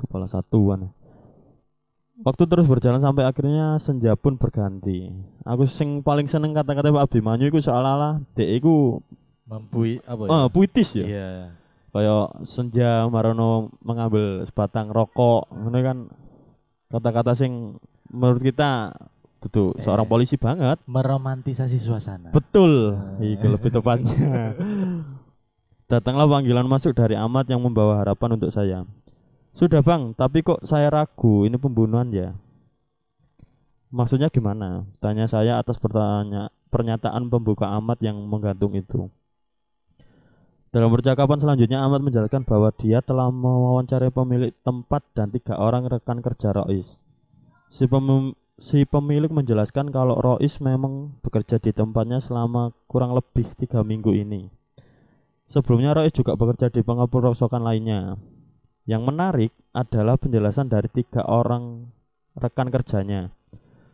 Kepala 0.02 0.26
satuan. 0.26 0.90
Waktu 2.20 2.44
terus 2.46 2.68
berjalan 2.68 3.00
sampai 3.00 3.24
akhirnya 3.24 3.80
senja 3.80 4.12
pun 4.14 4.36
berganti. 4.36 5.08
Aku 5.48 5.64
sing 5.64 6.04
paling 6.04 6.28
seneng 6.28 6.52
kata-kata 6.52 6.92
Pak 6.92 7.06
Abimanyu 7.08 7.48
iku 7.48 7.64
seolah-olah 7.64 8.20
dek 8.36 8.60
iku 8.60 9.00
Mampu 9.48 9.98
apa 10.04 10.22
ya? 10.24 10.30
ah, 10.30 10.46
puitis 10.46 10.94
ya. 10.94 11.06
Iya. 11.08 11.30
Kayak 11.90 12.46
senja 12.46 13.08
marono 13.08 13.72
mengambil 13.82 14.46
sebatang 14.46 14.92
rokok, 14.92 15.50
ngono 15.50 15.78
kan 15.80 15.98
kata-kata 16.88 17.34
sing 17.34 17.80
menurut 18.12 18.44
kita 18.44 18.94
itu 19.40 19.72
Eh. 19.74 19.82
seorang 19.82 20.06
polisi 20.06 20.36
banget. 20.36 20.78
Meromantisasi 20.86 21.80
suasana. 21.80 22.30
Betul, 22.30 23.00
Eh. 23.18 23.34
itu 23.34 23.48
lebih 23.48 23.72
tepatnya. 23.72 24.14
Datanglah 25.90 26.30
panggilan 26.30 26.68
masuk 26.68 26.94
dari 26.94 27.18
Ahmad 27.18 27.50
yang 27.50 27.58
membawa 27.58 27.98
harapan 27.98 28.38
untuk 28.38 28.54
saya. 28.54 28.86
Sudah 29.60 29.84
bang, 29.84 30.16
tapi 30.16 30.40
kok 30.40 30.64
saya 30.64 30.88
ragu 30.88 31.44
ini 31.44 31.60
pembunuhan 31.60 32.08
ya? 32.16 32.32
Maksudnya 33.92 34.32
gimana? 34.32 34.88
Tanya 35.04 35.28
saya 35.28 35.60
atas 35.60 35.76
pertanya 35.76 36.48
pernyataan 36.72 37.28
pembuka 37.28 37.68
Ahmad 37.68 38.00
yang 38.00 38.16
menggantung 38.24 38.72
itu. 38.72 39.12
Dalam 40.72 40.88
percakapan 40.96 41.44
selanjutnya 41.44 41.84
Ahmad 41.84 42.00
menjelaskan 42.08 42.48
bahwa 42.48 42.72
dia 42.72 43.04
telah 43.04 43.28
mewawancarai 43.28 44.08
pemilik 44.16 44.56
tempat 44.64 45.04
dan 45.12 45.28
tiga 45.28 45.60
orang 45.60 45.92
rekan 45.92 46.24
kerja 46.24 46.56
Rois. 46.56 46.96
Si, 47.68 47.84
pemim- 47.84 48.40
si 48.56 48.88
pemilik 48.88 49.28
menjelaskan 49.28 49.92
kalau 49.92 50.24
Rois 50.24 50.56
memang 50.64 51.20
bekerja 51.20 51.60
di 51.60 51.76
tempatnya 51.76 52.24
selama 52.24 52.72
kurang 52.88 53.12
lebih 53.12 53.52
tiga 53.60 53.84
minggu 53.84 54.16
ini. 54.16 54.48
Sebelumnya 55.52 55.92
Rois 55.92 56.16
juga 56.16 56.40
bekerja 56.40 56.72
di 56.72 56.80
pengepul 56.80 57.28
rongsokan 57.28 57.60
lainnya. 57.60 58.16
Yang 58.90 59.04
menarik 59.06 59.52
adalah 59.70 60.18
penjelasan 60.18 60.66
dari 60.66 60.90
tiga 60.90 61.22
orang 61.30 61.94
rekan 62.34 62.74
kerjanya. 62.74 63.30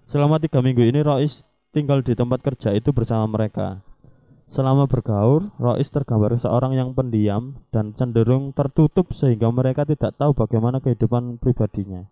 Selama 0.08 0.40
tiga 0.40 0.64
minggu 0.64 0.88
ini 0.88 1.04
Rois 1.04 1.44
tinggal 1.76 2.00
di 2.00 2.16
tempat 2.16 2.40
kerja 2.40 2.72
itu 2.72 2.96
bersama 2.96 3.28
mereka. 3.28 3.84
Selama 4.48 4.88
bergaul, 4.88 5.52
Rois 5.60 5.92
tergambar 5.92 6.40
seorang 6.40 6.80
yang 6.80 6.96
pendiam 6.96 7.60
dan 7.76 7.92
cenderung 7.92 8.56
tertutup 8.56 9.12
sehingga 9.12 9.52
mereka 9.52 9.84
tidak 9.84 10.16
tahu 10.16 10.32
bagaimana 10.32 10.80
kehidupan 10.80 11.44
pribadinya. 11.44 12.08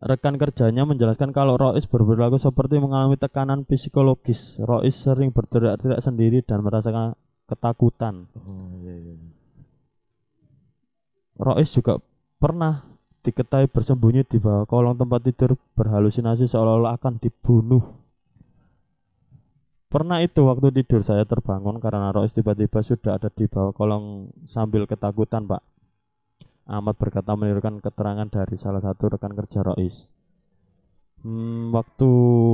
Rekan 0.00 0.40
kerjanya 0.40 0.88
menjelaskan 0.88 1.36
kalau 1.36 1.60
Rois 1.60 1.84
berperilaku 1.84 2.40
seperti 2.40 2.80
mengalami 2.80 3.20
tekanan 3.20 3.68
psikologis. 3.68 4.56
Rois 4.56 4.96
sering 4.96 5.36
berteriak-teriak 5.36 6.00
sendiri 6.00 6.40
dan 6.40 6.64
merasakan 6.64 7.12
ketakutan. 7.44 8.24
Oh 8.40 8.72
iya 8.80 8.96
iya. 8.96 9.37
Rois 11.38 11.70
juga 11.70 12.02
pernah 12.42 12.82
diketahui 13.22 13.70
bersembunyi 13.70 14.26
di 14.26 14.38
bawah 14.42 14.66
kolong 14.66 14.98
tempat 14.98 15.20
tidur 15.22 15.54
berhalusinasi 15.78 16.50
seolah-olah 16.50 16.98
akan 16.98 17.22
dibunuh. 17.22 17.82
Pernah 19.88 20.20
itu 20.20 20.44
waktu 20.44 20.68
tidur 20.74 21.00
saya 21.00 21.24
terbangun 21.24 21.80
karena 21.80 22.12
Rois 22.12 22.34
tiba-tiba 22.34 22.84
sudah 22.84 23.16
ada 23.16 23.32
di 23.32 23.48
bawah 23.48 23.72
kolong 23.72 24.34
sambil 24.44 24.84
ketakutan 24.84 25.48
pak. 25.48 25.64
Ahmad 26.68 27.00
berkata 27.00 27.32
menirukan 27.32 27.80
keterangan 27.80 28.28
dari 28.28 28.60
salah 28.60 28.84
satu 28.84 29.16
rekan 29.16 29.32
kerja 29.32 29.64
Rois. 29.64 30.04
Hmm, 31.24 31.74
waktu 31.74 32.10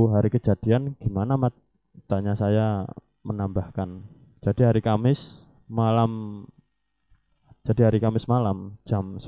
hari 0.09 0.31
kejadian 0.31 0.97
gimana 0.97 1.37
Mat? 1.37 1.53
Tanya 2.07 2.33
saya 2.33 2.87
menambahkan. 3.21 4.01
Jadi 4.41 4.61
hari 4.63 4.81
Kamis 4.81 5.45
malam 5.67 6.45
jadi 7.65 7.89
hari 7.89 7.97
Kamis 7.97 8.29
malam 8.29 8.77
jam 8.85 9.17
10 9.17 9.25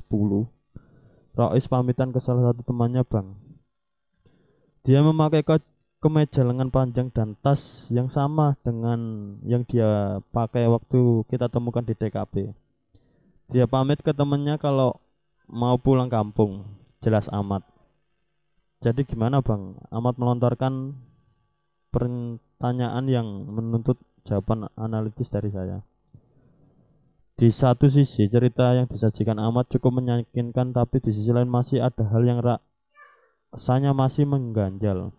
Rois 1.38 1.65
pamitan 1.65 2.13
ke 2.13 2.22
salah 2.22 2.50
satu 2.50 2.62
temannya 2.65 3.01
bang. 3.01 3.34
Dia 4.86 5.01
memakai 5.01 5.41
ke 5.41 5.58
kemeja 5.98 6.46
lengan 6.46 6.70
panjang 6.70 7.10
dan 7.10 7.34
tas 7.41 7.89
yang 7.89 8.13
sama 8.13 8.53
dengan 8.62 8.98
yang 9.41 9.65
dia 9.65 10.22
pakai 10.29 10.70
waktu 10.70 11.25
kita 11.29 11.50
temukan 11.50 11.82
di 11.82 11.98
TKP 11.98 12.53
Dia 13.50 13.65
pamit 13.65 14.06
ke 14.06 14.13
temannya 14.13 14.62
kalau 14.62 15.01
mau 15.50 15.77
pulang 15.82 16.10
kampung. 16.10 16.65
Jelas 17.01 17.25
amat. 17.34 17.65
Jadi 18.86 19.01
gimana 19.01 19.41
bang? 19.41 19.77
Amat 19.89 20.17
melontarkan 20.22 20.94
pertanyaan 21.89 23.06
yang 23.10 23.25
menuntut 23.50 23.98
jawaban 24.25 24.70
analitis 24.77 25.29
dari 25.29 25.50
saya 25.50 25.82
di 27.38 27.53
satu 27.53 27.86
sisi 27.86 28.25
cerita 28.25 28.74
yang 28.74 28.89
disajikan 28.89 29.38
amat 29.38 29.70
cukup 29.70 30.01
meyakinkan 30.01 30.74
tapi 30.74 30.98
di 30.98 31.13
sisi 31.13 31.29
lain 31.29 31.46
masih 31.46 31.86
ada 31.86 32.01
hal 32.10 32.25
yang 32.25 32.41
rasanya 32.41 33.94
masih 33.94 34.25
mengganjal. 34.25 35.13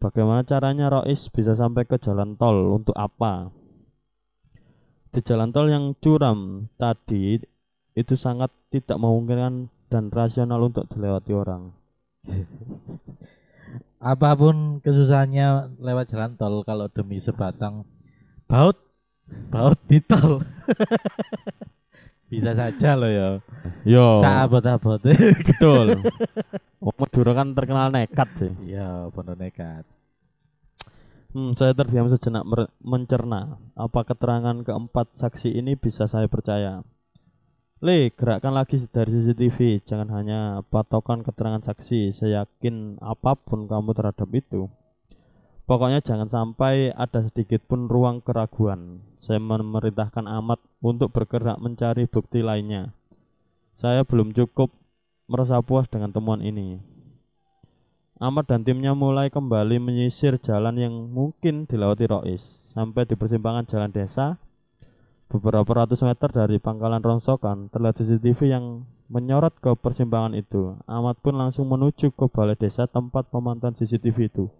Bagaimana 0.00 0.42
caranya 0.42 0.88
Rois 0.88 1.28
bisa 1.28 1.52
sampai 1.54 1.84
ke 1.84 2.00
jalan 2.00 2.34
tol? 2.34 2.74
Untuk 2.74 2.96
apa? 2.96 3.52
Di 5.12 5.20
jalan 5.20 5.52
tol 5.52 5.68
yang 5.68 5.92
curam 6.00 6.66
tadi 6.80 7.38
itu 7.92 8.14
sangat 8.16 8.48
tidak 8.72 8.96
memungkinkan 8.96 9.68
dan 9.92 10.08
rasional 10.08 10.64
untuk 10.64 10.88
dilewati 10.88 11.32
orang. 11.36 11.76
Apa 14.02 14.34
pun 14.34 14.80
kesusahannya 14.80 15.76
lewat 15.76 16.08
jalan 16.08 16.34
tol 16.40 16.64
kalau 16.64 16.88
demi 16.90 17.20
sebatang 17.20 17.86
baut 18.50 18.74
baut 19.52 19.76
di 19.84 20.00
tol. 20.00 20.40
Bisa 22.32 22.56
saja 22.56 22.96
loh 22.96 23.12
ya. 23.12 23.28
Yo, 23.84 24.24
Saabot-abot. 24.24 25.04
betul. 25.04 26.00
Wong 26.82 26.96
Madura 26.96 27.36
kan 27.36 27.52
terkenal 27.52 27.92
nekat 27.92 28.28
sih. 28.40 28.52
Iya, 28.72 29.12
bener 29.12 29.36
nekat. 29.36 29.84
Hmm, 31.36 31.52
saya 31.52 31.76
terdiam 31.76 32.08
sejenak 32.08 32.48
mencerna. 32.80 33.60
Apa 33.76 34.08
keterangan 34.08 34.64
keempat 34.64 35.12
saksi 35.12 35.52
ini 35.52 35.76
bisa 35.76 36.08
saya 36.08 36.24
percaya? 36.24 36.80
Le, 37.84 38.08
gerakkan 38.16 38.56
lagi 38.56 38.80
dari 38.88 39.12
CCTV. 39.12 39.84
Jangan 39.84 40.08
hanya 40.16 40.40
patokan 40.72 41.20
keterangan 41.20 41.60
saksi. 41.60 42.16
Saya 42.16 42.48
yakin 42.48 42.96
apa 43.04 43.36
pun 43.36 43.68
kamu 43.68 43.92
terhadap 43.92 44.28
itu. 44.32 44.72
Pokoknya 45.68 46.00
jangan 46.00 46.32
sampai 46.32 46.96
ada 46.96 47.20
sedikit 47.28 47.60
pun 47.68 47.92
ruang 47.92 48.24
keraguan. 48.24 49.11
Saya 49.22 49.38
memerintahkan 49.38 50.26
Ahmad 50.26 50.58
untuk 50.82 51.14
bergerak 51.14 51.62
mencari 51.62 52.10
bukti 52.10 52.42
lainnya. 52.42 52.90
Saya 53.78 54.02
belum 54.02 54.34
cukup 54.34 54.74
merasa 55.30 55.62
puas 55.62 55.86
dengan 55.86 56.10
temuan 56.10 56.42
ini. 56.42 56.82
Ahmad 58.18 58.50
dan 58.50 58.66
timnya 58.66 58.98
mulai 58.98 59.30
kembali 59.30 59.78
menyisir 59.78 60.42
jalan 60.42 60.74
yang 60.74 60.94
mungkin 61.10 61.70
dilewati 61.70 62.10
Rois 62.10 62.42
sampai 62.74 63.06
di 63.06 63.14
persimpangan 63.14 63.62
jalan 63.66 63.94
desa. 63.94 64.42
Beberapa 65.30 65.70
ratus 65.70 66.02
meter 66.02 66.28
dari 66.28 66.58
pangkalan 66.58 67.02
rongsokan 67.02 67.70
terlihat 67.70 68.02
CCTV 68.02 68.40
yang 68.50 68.86
menyorot 69.06 69.54
ke 69.62 69.70
persimpangan 69.78 70.34
itu. 70.34 70.74
Ahmad 70.84 71.18
pun 71.22 71.38
langsung 71.38 71.70
menuju 71.70 72.10
ke 72.10 72.26
balai 72.26 72.58
desa 72.58 72.90
tempat 72.90 73.30
pemantauan 73.30 73.78
CCTV 73.78 74.28
itu. 74.28 74.50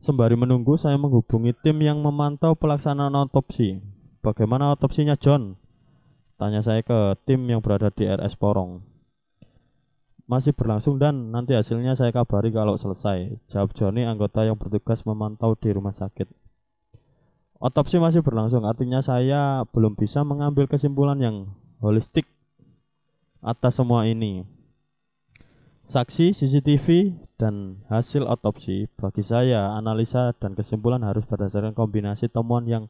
Sembari 0.00 0.32
menunggu, 0.32 0.80
saya 0.80 0.96
menghubungi 0.96 1.52
tim 1.60 1.76
yang 1.84 2.00
memantau 2.00 2.56
pelaksanaan 2.56 3.12
otopsi. 3.20 3.84
Bagaimana 4.24 4.72
otopsinya, 4.72 5.12
John? 5.20 5.60
Tanya 6.40 6.64
saya 6.64 6.80
ke 6.80 7.20
tim 7.28 7.44
yang 7.44 7.60
berada 7.60 7.92
di 7.92 8.08
RS 8.08 8.32
Porong. 8.40 8.80
Masih 10.24 10.56
berlangsung 10.56 10.96
dan 10.96 11.36
nanti 11.36 11.52
hasilnya 11.52 12.00
saya 12.00 12.16
kabari 12.16 12.48
kalau 12.48 12.80
selesai. 12.80 13.36
Jawab 13.52 13.76
Joni, 13.76 14.08
anggota 14.08 14.40
yang 14.40 14.56
bertugas 14.56 15.04
memantau 15.04 15.52
di 15.52 15.68
rumah 15.68 15.92
sakit. 15.92 16.32
Otopsi 17.60 18.00
masih 18.00 18.24
berlangsung, 18.24 18.64
artinya 18.64 19.04
saya 19.04 19.68
belum 19.68 20.00
bisa 20.00 20.24
mengambil 20.24 20.64
kesimpulan 20.64 21.20
yang 21.20 21.36
holistik 21.84 22.24
atas 23.44 23.76
semua 23.76 24.08
ini. 24.08 24.48
Saksi, 25.90 26.30
CCTV, 26.30 27.18
dan 27.34 27.82
hasil 27.90 28.22
otopsi 28.22 28.86
bagi 28.94 29.26
saya 29.26 29.74
analisa 29.74 30.30
dan 30.38 30.54
kesimpulan 30.54 31.02
harus 31.02 31.26
berdasarkan 31.26 31.74
kombinasi 31.74 32.30
temuan 32.30 32.62
yang 32.70 32.86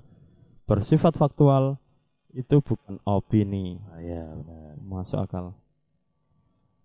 bersifat 0.69 1.17
faktual 1.17 1.81
itu 2.37 2.61
bukan 2.61 3.01
opini. 3.09 3.81
Ah, 3.89 4.05
Iya, 4.05 4.37
benar. 4.37 4.77
masuk 4.85 5.17
akal. 5.17 5.57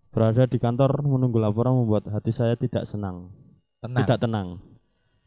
Berada 0.08 0.48
di 0.48 0.56
kantor 0.56 1.04
menunggu 1.04 1.36
laporan 1.36 1.76
membuat 1.76 2.08
hati 2.08 2.32
saya 2.32 2.56
tidak 2.56 2.88
senang. 2.88 3.28
Tenang. 3.84 4.08
tidak 4.08 4.18
tenang. 4.24 4.48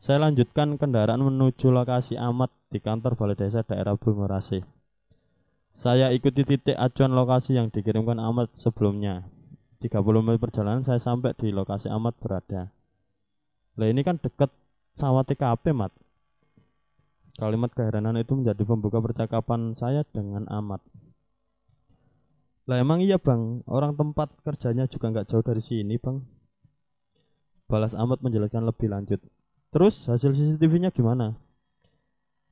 Saya 0.01 0.25
lanjutkan 0.25 0.81
kendaraan 0.81 1.21
menuju 1.21 1.69
lokasi 1.69 2.17
amat 2.17 2.49
di 2.73 2.81
kantor 2.81 3.13
balai 3.13 3.37
desa 3.37 3.61
daerah 3.61 3.93
Bungorase 3.93 4.65
saya 5.79 6.11
ikuti 6.11 6.43
titik 6.43 6.75
acuan 6.75 7.15
lokasi 7.15 7.55
yang 7.55 7.71
dikirimkan 7.71 8.19
amat 8.19 8.51
sebelumnya 8.51 9.23
30 9.79 10.25
menit 10.25 10.39
perjalanan 10.43 10.83
saya 10.83 10.99
sampai 10.99 11.35
di 11.35 11.55
lokasi 11.55 11.87
amat 11.87 12.15
berada. 12.19 12.71
Lah 13.79 13.87
ini 13.87 14.03
kan 14.03 14.19
deket 14.19 14.51
sama 14.95 15.23
TKP 15.23 15.71
mat. 15.71 15.95
Kalimat 17.39 17.71
keheranan 17.71 18.19
itu 18.19 18.35
menjadi 18.35 18.63
pembuka 18.67 18.99
percakapan 18.99 19.71
saya 19.71 20.03
dengan 20.11 20.43
amat 20.51 20.83
lah 22.69 22.77
emang 22.77 23.01
iya 23.01 23.17
bang? 23.17 23.65
Orang 23.65 23.97
tempat 23.97 24.29
kerjanya 24.45 24.85
juga 24.85 25.09
nggak 25.09 25.25
jauh 25.25 25.41
dari 25.41 25.57
sini 25.57 25.97
bang. 25.97 26.21
Balas 27.65 27.97
amat 27.97 28.21
menjelaskan 28.21 28.61
lebih 28.61 28.93
lanjut. 28.93 29.17
Terus 29.73 30.05
hasil 30.05 30.37
CCTV-nya 30.37 30.93
gimana? 30.93 31.33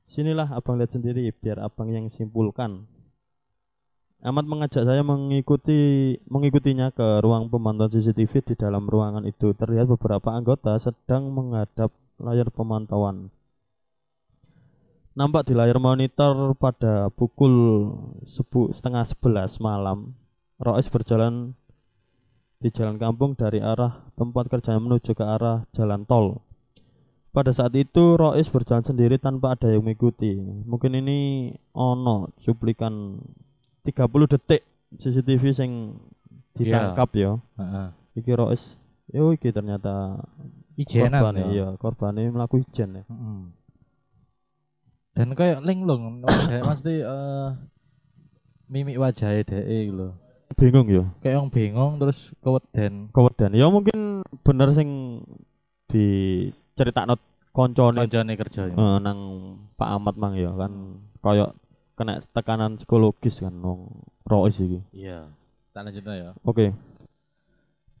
Sinilah 0.02 0.50
abang 0.50 0.74
lihat 0.82 0.90
sendiri 0.90 1.30
biar 1.30 1.62
abang 1.62 1.94
yang 1.94 2.10
simpulkan 2.10 2.90
Amat 4.18 4.50
mengajak 4.50 4.82
saya 4.82 5.06
mengikuti 5.06 6.18
mengikutinya 6.26 6.90
ke 6.90 7.22
ruang 7.22 7.46
pemantauan 7.46 7.94
CCTV 7.94 8.42
di 8.50 8.54
dalam 8.58 8.90
ruangan 8.90 9.22
itu. 9.22 9.54
Terlihat 9.54 9.86
beberapa 9.86 10.34
anggota 10.34 10.74
sedang 10.82 11.30
menghadap 11.30 11.94
layar 12.18 12.50
pemantauan. 12.50 13.30
Nampak 15.14 15.46
di 15.46 15.54
layar 15.54 15.78
monitor 15.78 16.54
pada 16.58 17.14
pukul 17.14 17.54
sebu, 18.26 18.74
setengah 18.74 19.06
sebelas 19.06 19.62
malam, 19.62 20.14
Rois 20.58 20.86
berjalan 20.90 21.54
di 22.58 22.74
jalan 22.74 22.98
kampung 22.98 23.38
dari 23.38 23.62
arah 23.62 24.02
tempat 24.18 24.50
kerjanya 24.50 24.82
menuju 24.82 25.14
ke 25.14 25.22
arah 25.22 25.62
jalan 25.70 26.02
tol. 26.06 26.42
Pada 27.30 27.54
saat 27.54 27.70
itu 27.78 28.18
Rois 28.18 28.50
berjalan 28.50 28.82
sendiri 28.82 29.14
tanpa 29.22 29.54
ada 29.54 29.70
yang 29.70 29.86
mengikuti. 29.86 30.34
Mungkin 30.42 30.98
ini 30.98 31.50
ono 31.70 32.34
cuplikan 32.42 33.22
30 33.82 34.32
detik 34.32 34.62
CCTV 34.96 35.42
sing 35.52 35.70
ditangkap 36.54 37.08
ya. 37.14 37.30
Heeh. 37.56 37.88
Iki 38.18 38.32
Rois 38.34 38.62
yo 39.08 39.32
iki 39.32 39.48
ternyata 39.50 40.20
Ijenan 40.78 41.22
korban 41.22 41.34
ya. 41.34 41.46
iya 41.48 41.66
korbannya 41.76 42.30
melaku 42.30 42.62
ijen 42.62 43.02
ya. 43.02 43.04
Heeh. 43.06 43.40
Dan 45.14 45.34
kayak 45.34 45.62
linglung 45.66 46.22
mesti 46.68 47.02
eh 47.02 47.48
mimik 48.68 49.00
wajahnya 49.00 49.42
dhek 49.42 49.88
lho. 49.90 50.14
Bingung 50.58 50.86
ya. 50.90 51.04
Kayak 51.22 51.34
yang 51.38 51.48
bingung 51.50 51.92
terus 51.98 52.34
keweden. 52.42 53.10
Kewedan 53.14 53.54
ya 53.54 53.66
mungkin 53.70 54.22
bener 54.42 54.74
sing 54.74 55.22
diceritakno 55.88 57.16
koncone 57.50 58.06
Kancane 58.06 58.34
kerja. 58.36 58.70
eh, 58.70 58.98
nang 59.02 59.18
Pak 59.74 59.88
Ahmad 59.88 60.14
mang 60.14 60.34
ya 60.36 60.52
kan 60.54 61.02
koyo 61.18 61.54
kena 61.98 62.22
tekanan 62.30 62.78
psikologis 62.78 63.42
kan 63.42 63.58
wong 63.58 64.06
Rois 64.22 64.54
iki. 64.54 64.78
Iya. 64.94 65.34
Tak 65.74 65.82
lanjutnya 65.82 66.14
ya. 66.14 66.30
Oke. 66.46 66.70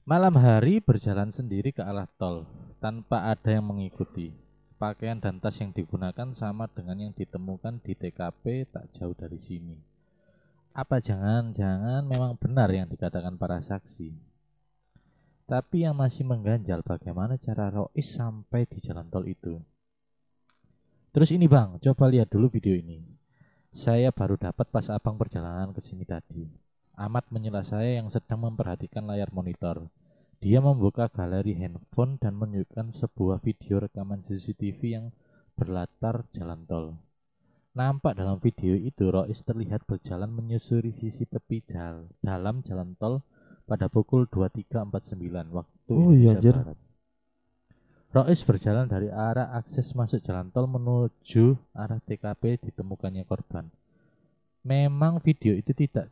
Malam 0.06 0.38
hari 0.38 0.78
berjalan 0.78 1.34
sendiri 1.34 1.74
ke 1.74 1.82
arah 1.82 2.06
tol 2.14 2.46
tanpa 2.78 3.26
ada 3.26 3.50
yang 3.50 3.66
mengikuti. 3.66 4.30
Pakaian 4.78 5.18
dan 5.18 5.42
tas 5.42 5.58
yang 5.58 5.74
digunakan 5.74 6.30
sama 6.38 6.70
dengan 6.70 6.94
yang 7.02 7.10
ditemukan 7.10 7.82
di 7.82 7.98
TKP 7.98 8.70
tak 8.70 8.94
jauh 8.94 9.10
dari 9.18 9.42
sini. 9.42 9.74
Apa 10.70 11.02
jangan-jangan 11.02 12.06
memang 12.06 12.38
benar 12.38 12.70
yang 12.70 12.86
dikatakan 12.86 13.34
para 13.34 13.58
saksi? 13.58 14.14
Tapi 15.50 15.82
yang 15.82 15.98
masih 15.98 16.22
mengganjal 16.22 16.86
bagaimana 16.86 17.34
cara 17.34 17.74
Rois 17.74 18.06
sampai 18.06 18.70
di 18.70 18.78
jalan 18.78 19.10
tol 19.10 19.26
itu. 19.26 19.58
Terus 21.10 21.34
ini 21.34 21.50
bang, 21.50 21.82
coba 21.82 22.06
lihat 22.06 22.30
dulu 22.30 22.46
video 22.46 22.78
ini. 22.78 23.17
Saya 23.68 24.08
baru 24.10 24.40
dapat 24.40 24.72
pas 24.72 24.88
abang 24.88 25.20
perjalanan 25.20 25.76
ke 25.76 25.80
sini 25.84 26.08
tadi. 26.08 26.48
Amat 26.98 27.28
menyela 27.30 27.62
saya 27.62 28.00
yang 28.00 28.08
sedang 28.08 28.42
memperhatikan 28.48 29.06
layar 29.06 29.30
monitor. 29.30 29.86
Dia 30.38 30.62
membuka 30.62 31.10
galeri 31.10 31.54
handphone 31.58 32.16
dan 32.16 32.38
menunjukkan 32.38 32.94
sebuah 32.94 33.42
video 33.42 33.82
rekaman 33.82 34.24
CCTV 34.24 34.80
yang 34.86 35.06
berlatar 35.58 36.24
jalan 36.30 36.64
tol. 36.64 36.86
Nampak 37.76 38.18
dalam 38.18 38.42
video 38.42 38.74
itu 38.74 39.06
Rois 39.12 39.38
terlihat 39.44 39.86
berjalan 39.86 40.32
menyusuri 40.32 40.90
sisi 40.90 41.28
tepi 41.28 41.62
jal 41.62 42.10
dalam 42.18 42.64
jalan 42.66 42.98
tol 42.98 43.22
pada 43.68 43.86
pukul 43.92 44.26
23.49 44.26 45.52
waktu 45.52 45.92
Oh 45.92 46.10
iya, 46.10 46.34
Indonesia 46.34 46.38
anjir. 46.40 46.56
Barat. 46.56 46.87
Rois 48.08 48.40
berjalan 48.40 48.88
dari 48.88 49.12
arah 49.12 49.52
akses 49.52 49.92
masuk 49.92 50.24
jalan 50.24 50.48
tol 50.48 50.64
menuju 50.64 51.60
arah 51.76 52.00
TKP 52.00 52.56
ditemukannya 52.64 53.28
korban. 53.28 53.68
Memang 54.64 55.20
video 55.20 55.52
itu 55.52 55.76
tidak 55.76 56.08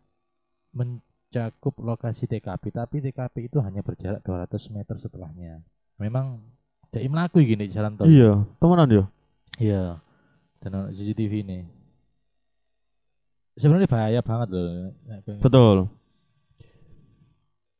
mencakup 0.77 1.73
lokasi 1.81 2.29
TKP, 2.29 2.69
tapi 2.69 3.01
TKP 3.01 3.49
itu 3.49 3.65
hanya 3.65 3.81
berjarak 3.81 4.21
200 4.21 4.77
meter 4.77 4.97
setelahnya. 5.01 5.65
Memang 5.97 6.45
dek 6.93 7.09
mlaku 7.09 7.41
gini 7.41 7.65
di 7.65 7.73
jalan 7.73 7.97
tol. 7.97 8.13
Iya, 8.13 8.45
temenan 8.61 8.93
ya. 8.93 9.05
Iya. 9.57 9.85
Dan 10.61 10.93
CCTV 10.93 11.33
ini. 11.49 11.65
Sebenarnya 13.57 13.89
bahaya 13.89 14.21
banget 14.21 14.53
loh. 14.53 14.93
Betul. 15.41 15.89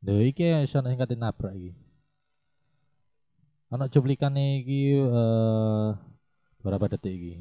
Lho 0.01 0.25
iki 0.25 0.65
iso 0.65 0.81
sing 0.81 0.97
kate 0.97 1.21
nabrak 1.21 1.53
iki. 1.53 1.86
Ono 3.75 3.85
cuplikan 3.91 4.35
iki 4.39 4.95
eh 4.95 5.89
berapa 6.63 6.87
detik 6.87 7.15
iki? 7.15 7.35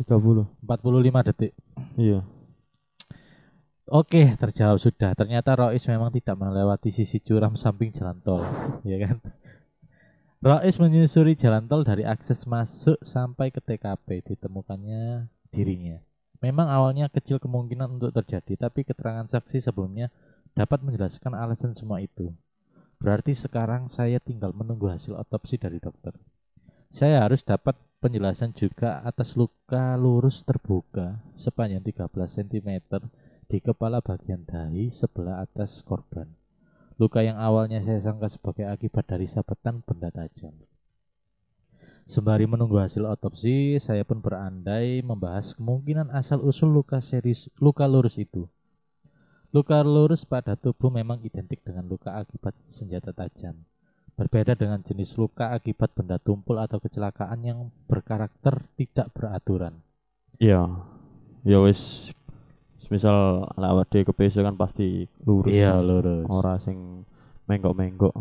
30. 0.00 0.48
45 0.64 1.28
detik. 1.28 1.52
Iya. 2.00 2.24
Oke, 3.90 4.38
terjawab 4.38 4.78
sudah. 4.78 5.18
Ternyata 5.18 5.58
Rois 5.58 5.82
memang 5.90 6.14
tidak 6.14 6.38
melewati 6.38 6.94
sisi 6.94 7.18
curam 7.18 7.58
samping 7.58 7.90
jalan 7.90 8.22
tol, 8.22 8.46
ya 8.86 9.02
kan? 9.02 9.18
Rois 10.38 10.78
menyusuri 10.78 11.34
jalan 11.34 11.66
tol 11.66 11.82
dari 11.82 12.06
akses 12.06 12.46
masuk 12.46 13.02
sampai 13.02 13.50
ke 13.50 13.58
TKP 13.58 14.22
ditemukannya 14.30 15.26
dirinya. 15.50 15.98
Memang 16.38 16.70
awalnya 16.70 17.10
kecil 17.10 17.42
kemungkinan 17.42 18.00
untuk 18.00 18.14
terjadi, 18.14 18.56
tapi 18.56 18.86
keterangan 18.86 19.28
saksi 19.28 19.58
sebelumnya 19.60 20.08
dapat 20.54 20.80
menjelaskan 20.86 21.34
alasan 21.36 21.76
semua 21.76 22.00
itu. 22.00 22.32
Berarti 23.00 23.32
sekarang 23.32 23.88
saya 23.88 24.20
tinggal 24.20 24.52
menunggu 24.52 24.92
hasil 24.92 25.16
otopsi 25.16 25.56
dari 25.56 25.80
dokter. 25.80 26.12
Saya 26.92 27.24
harus 27.24 27.40
dapat 27.40 27.72
penjelasan 28.04 28.52
juga 28.52 29.00
atas 29.00 29.40
luka 29.40 29.96
lurus 29.96 30.44
terbuka 30.44 31.16
sepanjang 31.32 31.80
13 31.80 32.12
cm 32.12 32.70
di 33.48 33.58
kepala 33.58 34.04
bagian 34.04 34.44
dahi 34.44 34.92
sebelah 34.92 35.40
atas 35.40 35.80
korban. 35.80 36.28
Luka 37.00 37.24
yang 37.24 37.40
awalnya 37.40 37.80
saya 37.80 38.04
sangka 38.04 38.28
sebagai 38.28 38.68
akibat 38.68 39.08
dari 39.08 39.24
sabetan 39.24 39.80
benda 39.80 40.12
tajam. 40.12 40.52
Sembari 42.04 42.44
menunggu 42.44 42.76
hasil 42.76 43.08
otopsi, 43.08 43.80
saya 43.80 44.04
pun 44.04 44.20
berandai 44.20 45.00
membahas 45.00 45.56
kemungkinan 45.56 46.12
asal-usul 46.12 46.68
luka 46.68 47.00
serius 47.00 47.48
luka 47.56 47.88
lurus 47.88 48.20
itu. 48.20 48.44
Luka 49.50 49.82
lurus 49.82 50.22
pada 50.22 50.54
tubuh 50.54 50.94
memang 50.94 51.18
identik 51.26 51.58
dengan 51.66 51.82
luka 51.90 52.14
akibat 52.14 52.54
senjata 52.70 53.10
tajam. 53.10 53.58
Berbeda 54.14 54.54
dengan 54.54 54.78
jenis 54.78 55.18
luka 55.18 55.50
akibat 55.50 55.90
benda 55.90 56.22
tumpul 56.22 56.54
atau 56.62 56.78
kecelakaan 56.78 57.40
yang 57.42 57.58
berkarakter 57.90 58.62
tidak 58.78 59.10
beraturan. 59.10 59.74
Iya. 60.38 60.70
Ya 61.42 61.58
wis 61.58 62.12
misal 62.90 63.46
lewat 63.54 63.86
di 63.94 64.02
kepeso 64.02 64.42
kan 64.42 64.58
pasti 64.58 65.06
lurus. 65.22 65.54
Iya, 65.54 65.78
lurus. 65.78 66.26
Ora 66.26 66.58
sing 66.62 67.06
menggok-menggok. 67.46 68.14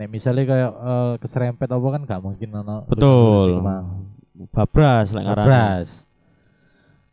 Nek 0.00 0.08
misalnya 0.10 0.44
kayak 0.48 0.72
eh, 0.74 1.14
keserempet 1.22 1.68
apa 1.70 1.86
kan 1.92 2.02
gak 2.08 2.22
mungkin 2.24 2.50
ono 2.50 2.88
Betul. 2.88 3.62
Babras 4.50 5.12
lek. 5.12 5.24
Obras. 5.28 5.88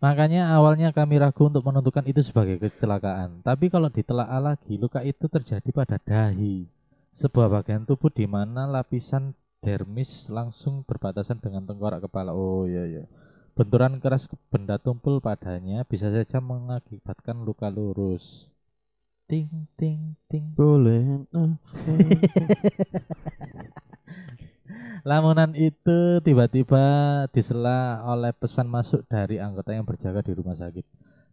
Makanya 0.01 0.49
awalnya 0.57 0.89
kami 0.89 1.21
ragu 1.21 1.45
untuk 1.45 1.61
menentukan 1.61 2.01
itu 2.09 2.25
sebagai 2.25 2.57
kecelakaan. 2.57 3.45
Tapi 3.45 3.69
kalau 3.69 3.85
ditelaah 3.85 4.41
lagi, 4.41 4.73
luka 4.81 5.05
itu 5.05 5.29
terjadi 5.29 5.69
pada 5.69 6.01
dahi. 6.01 6.65
Sebuah 7.13 7.61
bagian 7.61 7.85
tubuh 7.85 8.09
di 8.09 8.25
mana 8.25 8.65
lapisan 8.65 9.37
dermis 9.61 10.25
langsung 10.33 10.81
berbatasan 10.89 11.37
dengan 11.37 11.69
tengkorak 11.69 12.09
kepala. 12.09 12.33
Oh 12.33 12.65
iya 12.65 12.89
iya. 12.89 13.05
Benturan 13.53 14.01
keras 14.01 14.25
ke 14.25 14.33
benda 14.49 14.81
tumpul 14.81 15.21
padanya 15.21 15.85
bisa 15.85 16.09
saja 16.09 16.41
mengakibatkan 16.41 17.45
luka 17.45 17.69
lurus. 17.69 18.49
Ting 19.29 19.69
ting 19.77 20.17
ting. 20.25 20.49
Boleh. 20.57 21.29
Lamunan 25.01 25.57
itu 25.57 26.21
tiba-tiba 26.21 26.83
disela 27.33 28.05
oleh 28.05 28.29
pesan 28.35 28.69
masuk 28.69 29.01
dari 29.09 29.41
anggota 29.41 29.73
yang 29.73 29.81
berjaga 29.81 30.21
di 30.21 30.37
rumah 30.37 30.53
sakit. 30.53 30.85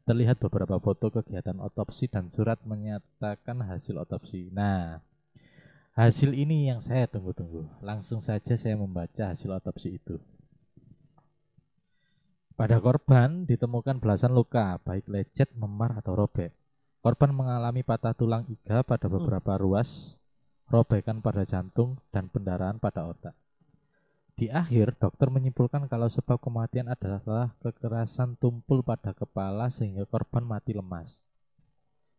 Terlihat 0.09 0.41
beberapa 0.41 0.81
foto 0.81 1.13
kegiatan 1.13 1.61
otopsi 1.61 2.09
dan 2.09 2.33
surat 2.33 2.57
menyatakan 2.65 3.61
hasil 3.61 4.01
otopsi. 4.01 4.49
Nah, 4.49 5.05
hasil 5.93 6.33
ini 6.33 6.73
yang 6.73 6.81
saya 6.81 7.05
tunggu-tunggu. 7.05 7.69
Langsung 7.85 8.25
saja 8.25 8.57
saya 8.57 8.73
membaca 8.73 9.37
hasil 9.37 9.53
otopsi 9.53 10.01
itu. 10.01 10.17
Pada 12.59 12.81
korban 12.83 13.47
ditemukan 13.47 14.03
belasan 14.03 14.35
luka, 14.35 14.83
baik 14.83 15.07
lecet, 15.07 15.53
memar, 15.55 15.95
atau 15.95 16.19
robek. 16.19 16.51
Korban 16.99 17.31
mengalami 17.31 17.87
patah 17.87 18.11
tulang 18.17 18.43
iga 18.51 18.83
pada 18.83 19.07
beberapa 19.07 19.55
ruas, 19.63 20.19
robekan 20.69 21.25
pada 21.25 21.45
jantung, 21.49 21.97
dan 22.13 22.29
pendarahan 22.29 22.77
pada 22.77 23.09
otak. 23.09 23.35
Di 24.39 24.47
akhir, 24.47 24.95
dokter 25.03 25.27
menyimpulkan 25.35 25.91
kalau 25.91 26.07
sebab 26.07 26.39
kematian 26.39 26.87
adalah 26.87 27.51
kekerasan 27.59 28.39
tumpul 28.39 28.87
pada 28.87 29.11
kepala 29.11 29.67
sehingga 29.67 30.07
korban 30.07 30.47
mati 30.47 30.71
lemas. 30.71 31.19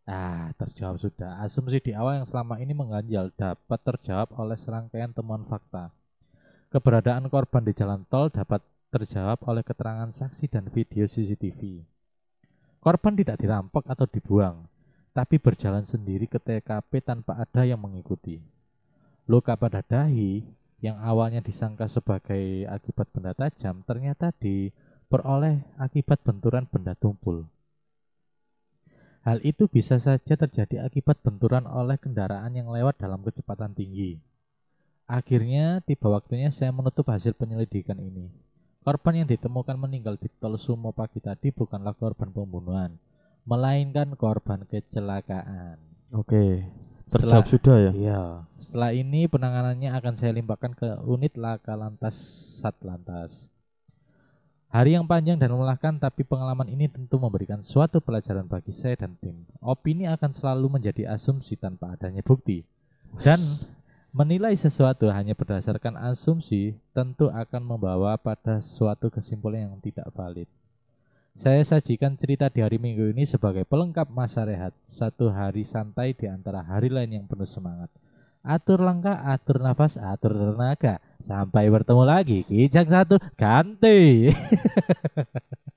Ah, 0.04 0.52
terjawab 0.60 1.00
sudah. 1.00 1.40
Asumsi 1.40 1.80
di 1.80 1.96
awal 1.96 2.20
yang 2.20 2.28
selama 2.28 2.60
ini 2.60 2.76
mengganjal 2.76 3.32
dapat 3.40 3.80
terjawab 3.86 4.36
oleh 4.36 4.60
serangkaian 4.60 5.16
temuan 5.16 5.48
fakta. 5.48 5.94
Keberadaan 6.74 7.30
korban 7.32 7.64
di 7.64 7.72
jalan 7.72 8.04
tol 8.10 8.28
dapat 8.28 8.60
terjawab 8.90 9.40
oleh 9.46 9.62
keterangan 9.62 10.10
saksi 10.10 10.50
dan 10.50 10.68
video 10.68 11.06
CCTV. 11.06 11.86
Korban 12.82 13.14
tidak 13.16 13.38
dirampok 13.40 13.86
atau 13.86 14.10
dibuang, 14.10 14.66
tapi 15.12 15.42
berjalan 15.42 15.84
sendiri 15.84 16.30
ke 16.30 16.38
TKP 16.38 17.02
tanpa 17.02 17.38
ada 17.40 17.66
yang 17.66 17.82
mengikuti. 17.82 18.40
Luka 19.30 19.54
pada 19.54 19.86
dahi 19.86 20.42
yang 20.80 20.98
awalnya 21.00 21.44
disangka 21.44 21.92
sebagai 21.92 22.66
akibat 22.66 23.12
benda 23.12 23.36
tajam 23.36 23.84
ternyata 23.84 24.32
diperoleh 24.40 25.62
akibat 25.78 26.24
benturan 26.24 26.66
benda 26.66 26.96
tumpul. 26.96 27.46
Hal 29.28 29.44
itu 29.44 29.68
bisa 29.68 30.00
saja 30.00 30.40
terjadi 30.40 30.88
akibat 30.88 31.20
benturan 31.20 31.68
oleh 31.68 32.00
kendaraan 32.00 32.56
yang 32.56 32.72
lewat 32.72 32.98
dalam 32.98 33.20
kecepatan 33.20 33.76
tinggi. 33.76 34.18
Akhirnya 35.10 35.84
tiba 35.84 36.08
waktunya 36.08 36.54
saya 36.54 36.72
menutup 36.72 37.10
hasil 37.12 37.36
penyelidikan 37.36 38.00
ini. 38.00 38.32
Korban 38.80 39.22
yang 39.22 39.28
ditemukan 39.28 39.76
meninggal 39.76 40.16
di 40.16 40.32
tol 40.40 40.56
Sumo 40.56 40.96
pagi 40.96 41.20
tadi 41.20 41.52
bukanlah 41.52 41.92
korban 42.00 42.32
pembunuhan, 42.32 42.96
melainkan 43.50 44.14
korban 44.14 44.62
kecelakaan. 44.70 45.82
Oke. 46.14 46.70
Terjawab 47.10 47.50
sudah 47.50 47.78
ya. 47.90 47.92
Iya. 47.98 48.22
Setelah 48.62 48.94
ini 48.94 49.26
penanganannya 49.26 49.90
akan 49.98 50.14
saya 50.14 50.38
limpahkan 50.38 50.78
ke 50.78 50.86
unit 51.10 51.34
laka 51.34 51.74
lantas 51.74 52.14
satlantas. 52.62 53.50
Hari 54.70 54.94
yang 54.94 55.10
panjang 55.10 55.42
dan 55.42 55.50
melelahkan, 55.50 55.98
tapi 55.98 56.22
pengalaman 56.22 56.70
ini 56.70 56.86
tentu 56.86 57.18
memberikan 57.18 57.66
suatu 57.66 57.98
pelajaran 57.98 58.46
bagi 58.46 58.70
saya 58.70 58.94
dan 58.94 59.18
tim. 59.18 59.42
Opini 59.66 60.06
akan 60.06 60.30
selalu 60.30 60.78
menjadi 60.78 61.10
asumsi 61.10 61.58
tanpa 61.58 61.98
adanya 61.98 62.22
bukti. 62.22 62.62
Dan 63.26 63.42
menilai 64.14 64.54
sesuatu 64.54 65.10
hanya 65.10 65.34
berdasarkan 65.34 65.98
asumsi 65.98 66.78
tentu 66.94 67.34
akan 67.34 67.66
membawa 67.66 68.14
pada 68.22 68.62
suatu 68.62 69.10
kesimpulan 69.10 69.66
yang 69.66 69.82
tidak 69.82 70.06
valid. 70.14 70.46
Saya 71.40 71.64
sajikan 71.64 72.20
cerita 72.20 72.52
di 72.52 72.60
hari 72.60 72.76
Minggu 72.76 73.16
ini 73.16 73.24
sebagai 73.24 73.64
pelengkap 73.64 74.12
masa 74.12 74.44
rehat, 74.44 74.76
satu 74.84 75.32
hari 75.32 75.64
santai 75.64 76.12
di 76.12 76.28
antara 76.28 76.60
hari 76.60 76.92
lain 76.92 77.16
yang 77.16 77.26
penuh 77.32 77.48
semangat. 77.48 77.88
Atur 78.44 78.84
langkah, 78.84 79.24
atur 79.24 79.64
nafas, 79.64 79.96
atur 79.96 80.36
tenaga. 80.36 81.00
Sampai 81.24 81.72
bertemu 81.72 82.04
lagi, 82.04 82.44
kijang 82.44 82.92
satu, 82.92 83.16
ganti. 83.40 84.28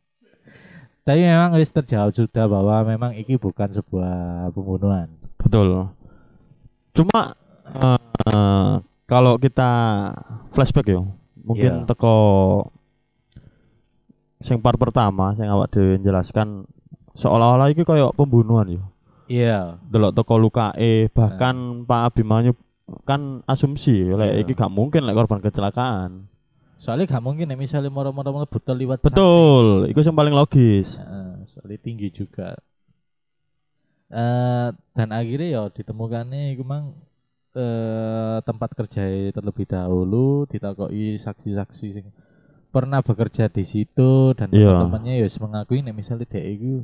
Tapi 1.06 1.20
memang 1.30 1.54
wis 1.54 1.70
terjawab 1.70 2.10
sudah 2.10 2.50
bahwa 2.50 2.82
memang 2.82 3.14
ini 3.14 3.38
bukan 3.38 3.70
sebuah 3.70 4.50
pembunuhan. 4.50 5.14
Betul. 5.38 5.94
Cuma 6.90 7.38
eh, 7.70 8.74
kalau 9.06 9.38
kita 9.38 9.70
flashback 10.50 10.90
ya, 10.90 11.06
mungkin 11.38 11.86
Iya. 11.86 11.86
teko 11.86 12.18
sing 14.42 14.58
part 14.58 14.76
pertama 14.76 15.32
sing 15.34 15.46
awak 15.46 15.70
dhewe 15.70 15.96
jelaskan 15.98 16.66
seolah-olah 17.14 17.70
iki 17.70 17.82
koyo 17.82 18.10
pembunuhan 18.12 18.68
ya. 18.68 18.82
Iya. 19.30 19.58
Delok 19.88 20.12
teko 20.12 20.36
lukae 20.36 21.08
bahkan 21.08 21.86
Pak 21.86 22.12
Abimanyu 22.12 22.52
kan 23.06 23.40
asumsi 23.46 24.04
lek 24.04 24.28
Iya. 24.28 24.40
iki 24.42 24.52
gak 24.52 24.68
mungkin 24.68 25.06
lek 25.06 25.16
korban 25.16 25.40
kecelakaan. 25.40 26.26
Soalnya 26.76 27.06
gak 27.06 27.22
mungkin 27.22 27.46
ya 27.46 27.56
misalnya 27.56 27.88
moro-moro 27.88 28.42
mlebu 28.42 28.58
tol 28.58 28.74
liwat 28.74 29.00
Betul, 29.00 29.86
itu 29.86 30.02
yang 30.02 30.18
paling 30.18 30.34
logis. 30.34 30.98
Heeh, 30.98 31.46
soalnya 31.46 31.78
tinggi 31.78 32.10
juga. 32.10 32.58
Eh 34.12 34.68
dan 34.92 35.08
akhirnya 35.14 35.48
ya 35.48 35.62
ditemukannya 35.72 36.52
iku 36.52 36.64
mang 36.66 36.92
eh 37.56 38.36
tempat 38.44 38.76
kerja 38.76 39.04
terlebih 39.30 39.64
dahulu 39.64 40.44
ditakoki 40.44 41.16
saksi-saksi 41.16 41.86
sing 41.92 42.06
pernah 42.72 43.04
bekerja 43.04 43.52
di 43.52 43.68
situ 43.68 44.32
dan 44.32 44.48
Iya. 44.48 44.88
teman-temannya 44.88 45.20
ya 45.20 45.28
mengakui 45.38 45.84
nek 45.84 45.94
misalnya 45.94 46.24
dia 46.24 46.40
Kayak- 46.40 46.82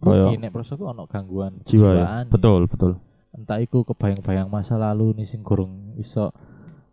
mungkin 0.00 0.38
nek 0.38 0.52
prosoku 0.54 0.86
ono 0.86 1.04
gangguan 1.10 1.58
Jiwa 1.66 1.90
ya. 1.98 2.06
Betul, 2.30 2.70
betul. 2.70 3.02
Entah 3.34 3.58
iku 3.58 3.82
kebayang-bayang 3.82 4.46
masa 4.46 4.78
lalu 4.78 5.12
nih 5.18 5.26
sing 5.26 5.42
kurung 5.42 5.98
iso 5.98 6.30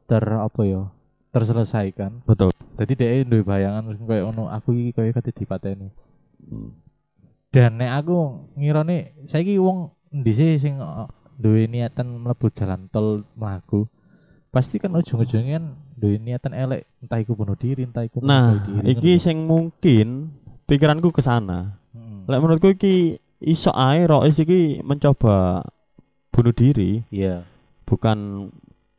ter 0.09 0.23
apa 0.25 0.61
ya 0.65 0.89
terselesaikan. 1.31 2.25
Betul. 2.25 2.49
Jadi 2.73 2.93
dia 2.97 3.21
duwe 3.21 3.45
bayangan 3.45 3.85
kayak 4.05 4.25
ono 4.33 4.49
aku 4.49 4.73
iki 4.73 4.91
kayak 4.97 5.21
kate 5.21 5.31
dipateni. 5.31 5.93
Hmm. 6.43 6.73
Dan 7.53 7.77
nek 7.77 8.01
aku 8.01 8.49
ngirane 8.57 9.13
saiki 9.29 9.61
wong 9.61 9.93
endi 10.09 10.33
sih 10.33 10.57
sing 10.57 10.81
uh, 10.81 11.05
duwe 11.37 11.69
niatan 11.69 12.09
mlebu 12.17 12.49
jalan 12.49 12.89
tol 12.89 13.21
mlaku. 13.37 13.85
Pasti 14.49 14.77
kan 14.81 14.93
ujung-ujungnya 14.93 15.57
kan 15.61 15.65
duwe 16.03 16.19
niatan 16.19 16.51
elek 16.51 16.83
entah 16.99 17.15
iku 17.23 17.31
bunuh 17.31 17.55
diri 17.55 17.87
entah 17.87 18.03
iku 18.03 18.19
Nah, 18.19 18.59
diri, 18.59 18.91
iki 18.91 19.11
lho. 19.15 19.23
sing 19.23 19.47
mungkin 19.47 20.35
pikiranku 20.67 21.15
ke 21.15 21.23
sana. 21.23 21.79
Mm. 21.95 22.27
Lek 22.27 22.39
menurutku 22.43 22.75
iki 22.75 23.15
iso 23.39 23.71
ae 23.71 24.03
Rois 24.03 24.35
iki 24.35 24.83
mencoba 24.83 25.63
bunuh 26.35 26.51
diri, 26.51 27.07
iya 27.07 27.47
bukan 27.87 28.49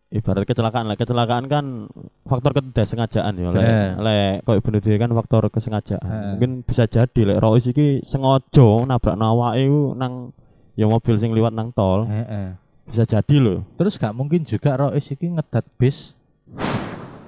ibarat 0.09 0.49
kecelakaan 0.49 0.89
lah. 0.89 0.97
Kecelakaan 0.97 1.45
kan 1.51 1.93
faktor 2.25 2.57
ketidaksengajaan 2.57 3.35
ya. 3.37 3.49
Lek 3.53 3.69
lek 4.01 4.35
koyo 4.49 4.61
bunuh 4.65 4.81
diri 4.81 4.97
kan 4.97 5.13
faktor 5.13 5.53
kesengajaan. 5.53 6.09
Eh. 6.09 6.25
Mungkin 6.41 6.51
bisa 6.65 6.89
jadi 6.89 7.21
lek 7.29 7.41
Rois 7.45 7.69
iki 7.69 8.01
sengaja 8.01 8.89
nabrak 8.89 9.21
awake 9.21 9.69
nang 10.01 10.33
ya 10.73 10.89
mobil 10.89 11.21
sing 11.21 11.37
liwat 11.37 11.53
nang 11.53 11.69
tol. 11.77 12.09
Heeh. 12.09 12.57
Bisa 12.85 13.05
jadi 13.09 13.37
loh. 13.41 13.65
terus 13.81 13.97
gak 13.97 14.13
mungkin 14.13 14.45
juga 14.45 14.77
Rois 14.77 15.05
iki 15.09 15.27
ngedat 15.33 15.65
bis 15.81 16.13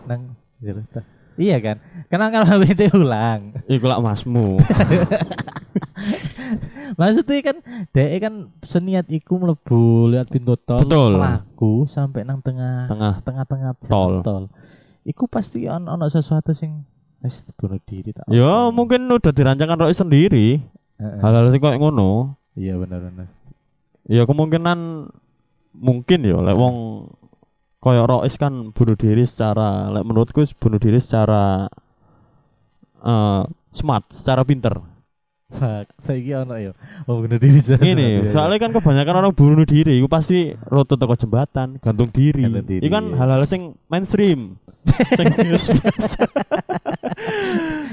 nang 0.09 0.35
iya 1.37 1.59
kan 1.61 1.77
karena 2.09 2.27
kan 2.33 2.43
BT 2.65 2.97
ulang 2.97 3.53
Iku 3.69 3.85
lak 3.85 4.01
masmu. 4.01 4.57
maksudnya 6.97 7.41
kan 7.45 7.57
DE 7.93 8.17
kan 8.17 8.35
seniat 8.63 9.07
iku 9.11 9.37
mlebu 9.37 10.09
lihat 10.09 10.31
pintu 10.31 10.57
tol 10.57 10.81
Betul. 10.81 11.19
melaku 11.19 11.73
sampai 11.85 12.25
nang 12.25 12.41
tengah 12.41 12.89
Tengah 12.89 13.15
tengah-tengah 13.21 13.71
jalan 13.85 13.91
Tol. 13.91 14.15
tol 14.23 14.45
iku 15.05 15.29
pasti 15.29 15.69
on 15.69 15.85
ono 15.85 16.07
sesuatu 16.09 16.57
sing 16.57 16.87
wis 17.21 17.45
bunuh 17.55 17.79
diri 17.83 18.11
tak 18.11 18.25
Ya 18.31 18.71
mungkin 18.71 19.05
udah 19.07 19.33
dirancangkan 19.33 19.79
Rois 19.79 19.99
sendiri. 19.99 20.63
Heeh. 20.97 21.19
Hal-hal 21.21 21.51
sing 21.51 21.61
koyo 21.61 21.77
ngono. 21.77 22.37
iya 22.57 22.79
benar-benar 22.79 23.29
Ya 24.07 24.23
kemungkinan 24.25 25.11
mungkin 25.77 26.19
ya 26.25 26.39
lek 26.41 26.57
wong 26.57 26.77
koyo 27.87 28.03
Rois 28.03 28.35
kan 28.35 28.75
bunuh 28.75 28.99
diri 28.99 29.23
secara 29.23 29.87
menurutku 30.03 30.43
bunuh 30.59 30.83
diri 30.83 30.99
secara 30.99 31.71
eh 32.99 33.43
smart, 33.71 34.11
secara 34.11 34.43
pinter. 34.43 34.75
fuck 35.47 35.87
saiki 36.03 36.35
ono 36.35 36.59
ya 36.59 36.75
oh 37.07 37.23
bunuh 37.23 37.39
diri 37.39 37.63
secara 37.63 37.79
Ini 37.87 37.95
sengaja, 37.95 38.27
ya. 38.27 38.31
soalnya 38.35 38.59
kan 38.59 38.71
kebanyakan 38.75 39.15
orang 39.23 39.31
bunuh 39.31 39.63
diri 39.63 40.03
itu 40.03 40.11
pasti 40.11 40.51
roto 40.67 40.99
toko 40.99 41.15
jembatan, 41.15 41.79
gantung 41.79 42.11
diri. 42.11 42.43
Gantung 42.43 42.67
diri, 42.67 42.83
Itu 42.83 42.91
kan 42.91 43.15
iya. 43.15 43.17
hal-hal 43.23 43.47
sing 43.47 43.79
mainstream. 43.87 44.59
sing 45.15 45.27
biasa. 45.39 45.71
Hal-hal 45.79 45.79
mainstream 45.79 46.27
ya 46.27 46.27
Lek 46.27 47.86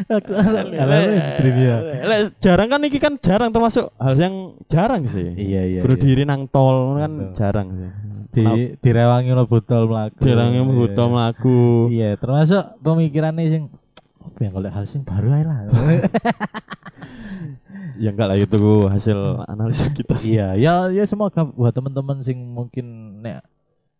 jarang 2.40 2.68
kan 2.70 2.82
iki 2.84 3.00
kan 3.00 3.14
jarang 3.20 3.50
termasuk 3.54 3.90
hal 3.98 4.16
yang 4.18 4.58
jarang 4.68 5.04
sih. 5.08 5.34
iya 5.38 5.62
iya 5.68 5.80
bunuh 5.84 5.98
iya. 6.00 6.24
nang 6.26 6.48
tol 6.50 6.98
kan 7.00 7.12
Betul. 7.12 7.36
jarang 7.38 7.68
sih. 7.78 7.90
di 8.34 8.46
direwangi 8.82 9.30
lo 9.30 9.46
botol 9.46 9.86
melaku 9.86 10.26
Jarangnya 10.26 10.62
botol 10.66 11.08
melaku. 11.14 11.60
iya 11.94 12.18
termasuk 12.18 12.82
pemikirannya 12.82 13.46
sing 13.46 13.64
apa 14.24 14.40
yang 14.42 14.54
kalau 14.58 14.70
hal 14.74 14.86
sing 14.90 15.02
baru 15.06 15.30
aja 15.36 15.46
lah 15.46 15.60
Ya 17.94 18.10
enggak 18.10 18.26
lah 18.26 18.38
itu 18.42 18.90
hasil 18.90 19.46
analisa 19.46 19.86
kita 19.94 20.18
sih. 20.18 20.34
iya 20.34 20.58
ya 20.58 20.90
ya 20.90 21.06
semoga 21.06 21.46
buat 21.46 21.70
teman-teman 21.78 22.26
sing 22.26 22.42
mungkin 22.42 23.22
nek 23.22 23.46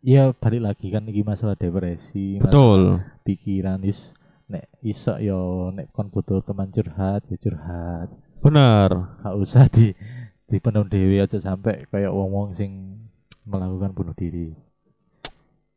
ya 0.02 0.34
balik 0.34 0.66
lagi 0.66 0.90
kan 0.90 1.06
iki 1.06 1.22
masalah 1.22 1.54
depresi 1.54 2.42
masalah 2.42 2.50
Betul. 2.50 2.82
pikiran 3.22 3.80
is 3.86 4.12
nek 4.50 4.66
iso 4.84 5.16
yo 5.20 5.72
nek 5.72 5.92
kon 5.96 6.12
butuh 6.12 6.44
teman 6.44 6.70
curhat 6.70 7.24
ya 7.32 7.38
curhat 7.40 8.10
Benar. 8.44 9.20
gak 9.24 9.36
usah 9.40 9.72
di 9.72 9.96
di 10.44 10.58
penuh 10.60 10.84
dewi 10.86 11.24
aja 11.24 11.40
sampai 11.40 11.88
kayak 11.88 12.12
wong-wong 12.12 12.52
sing 12.52 13.00
melakukan 13.48 13.96
bunuh 13.96 14.16
diri 14.16 14.52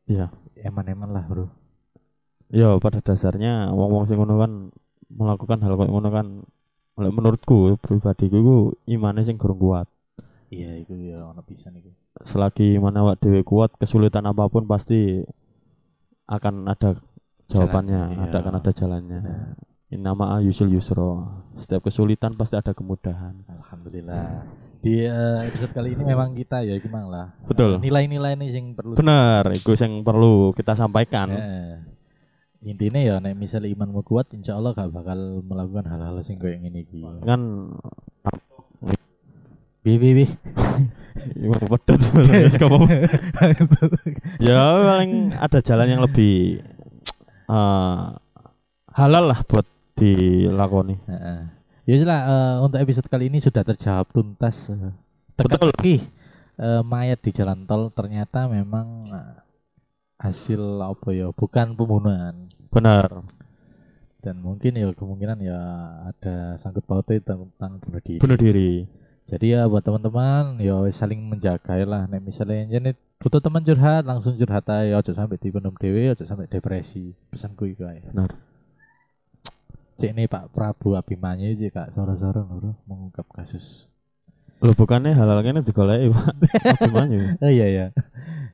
Iya. 0.07 0.31
eman-eman 0.62 1.11
lah 1.11 1.26
bro 1.26 1.46
Ya 2.46 2.79
pada 2.79 3.02
dasarnya 3.02 3.74
wong-wong 3.74 4.07
sing 4.07 4.18
ngono 4.22 4.38
kan 4.38 4.52
melakukan 5.11 5.59
hal 5.62 5.74
kayak 5.74 5.90
ngono 5.90 6.09
kan 6.14 6.26
menurutku 6.96 7.74
pribadiku 7.83 8.37
iku 8.38 8.57
imane 8.87 9.20
sing 9.26 9.37
kurang 9.37 9.59
kuat. 9.61 9.87
iya 10.48 10.79
itu 10.79 10.94
ya 10.96 11.26
ono 11.26 11.42
pisan 11.42 11.76
iku 11.76 11.90
Selagi 12.24 12.81
mana 12.81 13.05
awak 13.05 13.20
dhewe 13.20 13.44
kuat, 13.44 13.76
kesulitan 13.76 14.24
apa 14.24 14.48
pun 14.48 14.64
pasti 14.64 15.20
akan 16.24 16.64
ada 16.70 16.96
jawabannya, 17.50 18.00
Jalannya, 18.12 18.24
ada 18.26 18.30
iya. 18.30 18.42
akan 18.42 18.54
ada 18.59 18.70
jalannya. 18.72 19.20
Benar. 19.22 19.48
Innama 19.87 20.42
yusul 20.42 20.74
yusro. 20.74 21.22
Setiap 21.62 21.87
kesulitan 21.87 22.35
pasti 22.35 22.59
ada 22.59 22.74
kemudahan. 22.74 23.38
Alhamdulillah. 23.46 24.42
Di 24.82 25.06
eh, 25.06 25.38
episode 25.46 25.72
kali 25.72 25.94
ini 25.94 26.02
memang 26.02 26.35
kita 26.35 26.66
ya 26.66 26.74
gimana 26.82 27.06
lah. 27.06 27.26
Betul. 27.46 27.78
Eh, 27.78 27.87
Nilai-nilai 27.87 28.35
ini 28.35 28.46
yang 28.50 28.74
perlu. 28.74 28.98
Benar, 28.98 29.54
itu 29.54 29.72
yang 29.78 30.02
perlu 30.02 30.50
kita 30.59 30.74
sampaikan. 30.74 31.30
Eh, 31.32 31.74
intinya 32.66 32.98
ya 32.98 33.22
nek 33.22 33.38
misalnya 33.38 33.70
imanmu 33.70 34.02
kuat 34.02 34.35
insya 34.35 34.59
Allah 34.59 34.74
gak 34.74 34.90
bakal 34.90 35.38
melakukan 35.46 35.87
hal-hal 35.87 36.18
sing 36.26 36.42
kayak 36.42 36.66
iki. 36.66 37.06
Kan 37.22 37.70
Bi 39.87 40.02
bi 40.02 40.18
bi. 40.18 40.26
Ya 44.42 44.61
paling 44.82 45.30
ada 45.32 45.59
jalan 45.62 45.88
yang 45.88 46.02
lebih 46.02 46.59
eh, 47.46 48.04
halal 48.96 49.24
lah 49.30 49.40
buat 49.46 49.66
dilakoni. 49.96 50.96
Heeh. 51.06 51.40
Ya 51.87 51.92
wis 51.94 52.04
lah 52.04 52.20
eh, 52.26 52.56
untuk 52.62 52.78
episode 52.82 53.06
kali 53.06 53.30
ini 53.30 53.38
sudah 53.38 53.62
terjawab 53.62 54.11
tuntas. 54.11 54.70
Betul. 54.70 54.92
Teka-teki 55.37 55.96
eh, 56.59 56.82
mayat 56.82 57.22
di 57.22 57.30
jalan 57.30 57.64
tol 57.64 57.90
ternyata 57.94 58.50
memang 58.50 59.11
hasil 60.16 60.80
apa 60.80 61.12
ya 61.12 61.28
bukan 61.28 61.76
pembunuhan 61.76 62.48
Benar. 62.72 63.20
dan 64.24 64.40
mungkin 64.40 64.72
ya 64.72 64.88
kemungkinan 64.96 65.38
ya 65.44 65.61
ada 66.09 66.56
sangkut 66.56 66.82
pautnya 66.88 67.20
tentang 67.22 67.78
bunuh 67.78 68.00
diri. 68.02 68.18
Bunuh 68.18 68.38
diri. 68.40 68.72
Jadi 69.27 69.53
ya 69.53 69.67
buat 69.67 69.83
teman-teman 69.83 70.59
ya 70.59 70.79
wis 70.81 70.95
saling 70.95 71.19
menjaga 71.19 71.75
lah 71.83 72.07
nek 72.07 72.23
misalnya 72.23 72.62
jadi 72.71 72.95
butuh 73.17 73.41
teman 73.41 73.59
curhat 73.61 74.07
langsung 74.07 74.35
curhat 74.35 74.62
aja 74.65 74.95
ojo 74.95 75.11
sampai 75.11 75.35
dipendam 75.35 75.75
dewe 75.75 76.12
ojo 76.12 76.23
sampai 76.23 76.47
depresi 76.47 77.11
pesanku 77.27 77.67
itu 77.67 77.83
aja 77.83 78.07
Benar. 78.07 78.31
cek 79.97 80.12
ini 80.12 80.25
Pak 80.27 80.53
Prabu 80.53 80.95
Abimanyu 80.95 81.51
aja 81.51 81.67
kak 81.73 81.89
soro-soro 81.91 82.45
lho 82.45 82.73
mengungkap 82.85 83.27
kasus 83.29 83.91
Lo 84.57 84.73
bukannya 84.73 85.12
halal 85.12 85.43
ini 85.43 85.61
digoleki, 85.61 86.09
Pak. 86.09 86.33
Gimana? 86.89 87.37
oh 87.37 87.51
iya 87.51 87.67
ya 87.69 87.87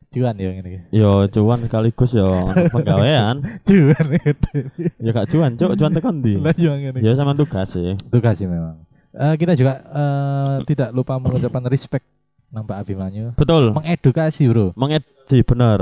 cuan 0.08 0.34
ya 0.34 0.50
ini 0.52 0.82
Yo 0.90 1.28
cuan 1.28 1.62
sekaligus 1.62 2.10
yo 2.18 2.26
penggawean. 2.70 3.44
cuan 3.62 4.06
Ya 4.98 5.10
gak 5.10 5.28
cuan, 5.28 5.54
cuk, 5.54 5.72
cuan 5.74 5.92
tekan 5.92 6.14
ndi? 6.18 6.36
lah 6.36 6.50
cuan 6.52 6.78
ini 6.80 6.98
Ya 6.98 7.12
sama 7.12 7.34
tugas 7.34 7.70
sih. 7.70 7.94
tugas 8.08 8.34
sih 8.34 8.46
memang 8.46 8.82
Eh, 9.12 9.34
kita 9.36 9.52
juga 9.52 9.72
eh, 9.84 10.56
tidak 10.64 10.88
lupa 10.90 11.20
mengucapkan 11.20 11.60
respect 11.68 12.08
nang 12.48 12.64
Pak 12.64 12.80
Abimanyu 12.80 13.32
Betul. 13.32 13.72
mengedukasi 13.72 14.48
bro 14.48 14.72
Mengedukasi 14.72 15.44
benar. 15.44 15.80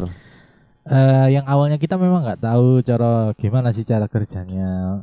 Eh 0.82 1.26
yang 1.30 1.46
awalnya 1.46 1.76
kita 1.76 1.94
memang 1.94 2.22
nggak 2.22 2.42
tahu 2.42 2.82
cara 2.82 3.30
gimana 3.34 3.70
sih 3.70 3.82
cara 3.82 4.06
kerjanya 4.06 5.02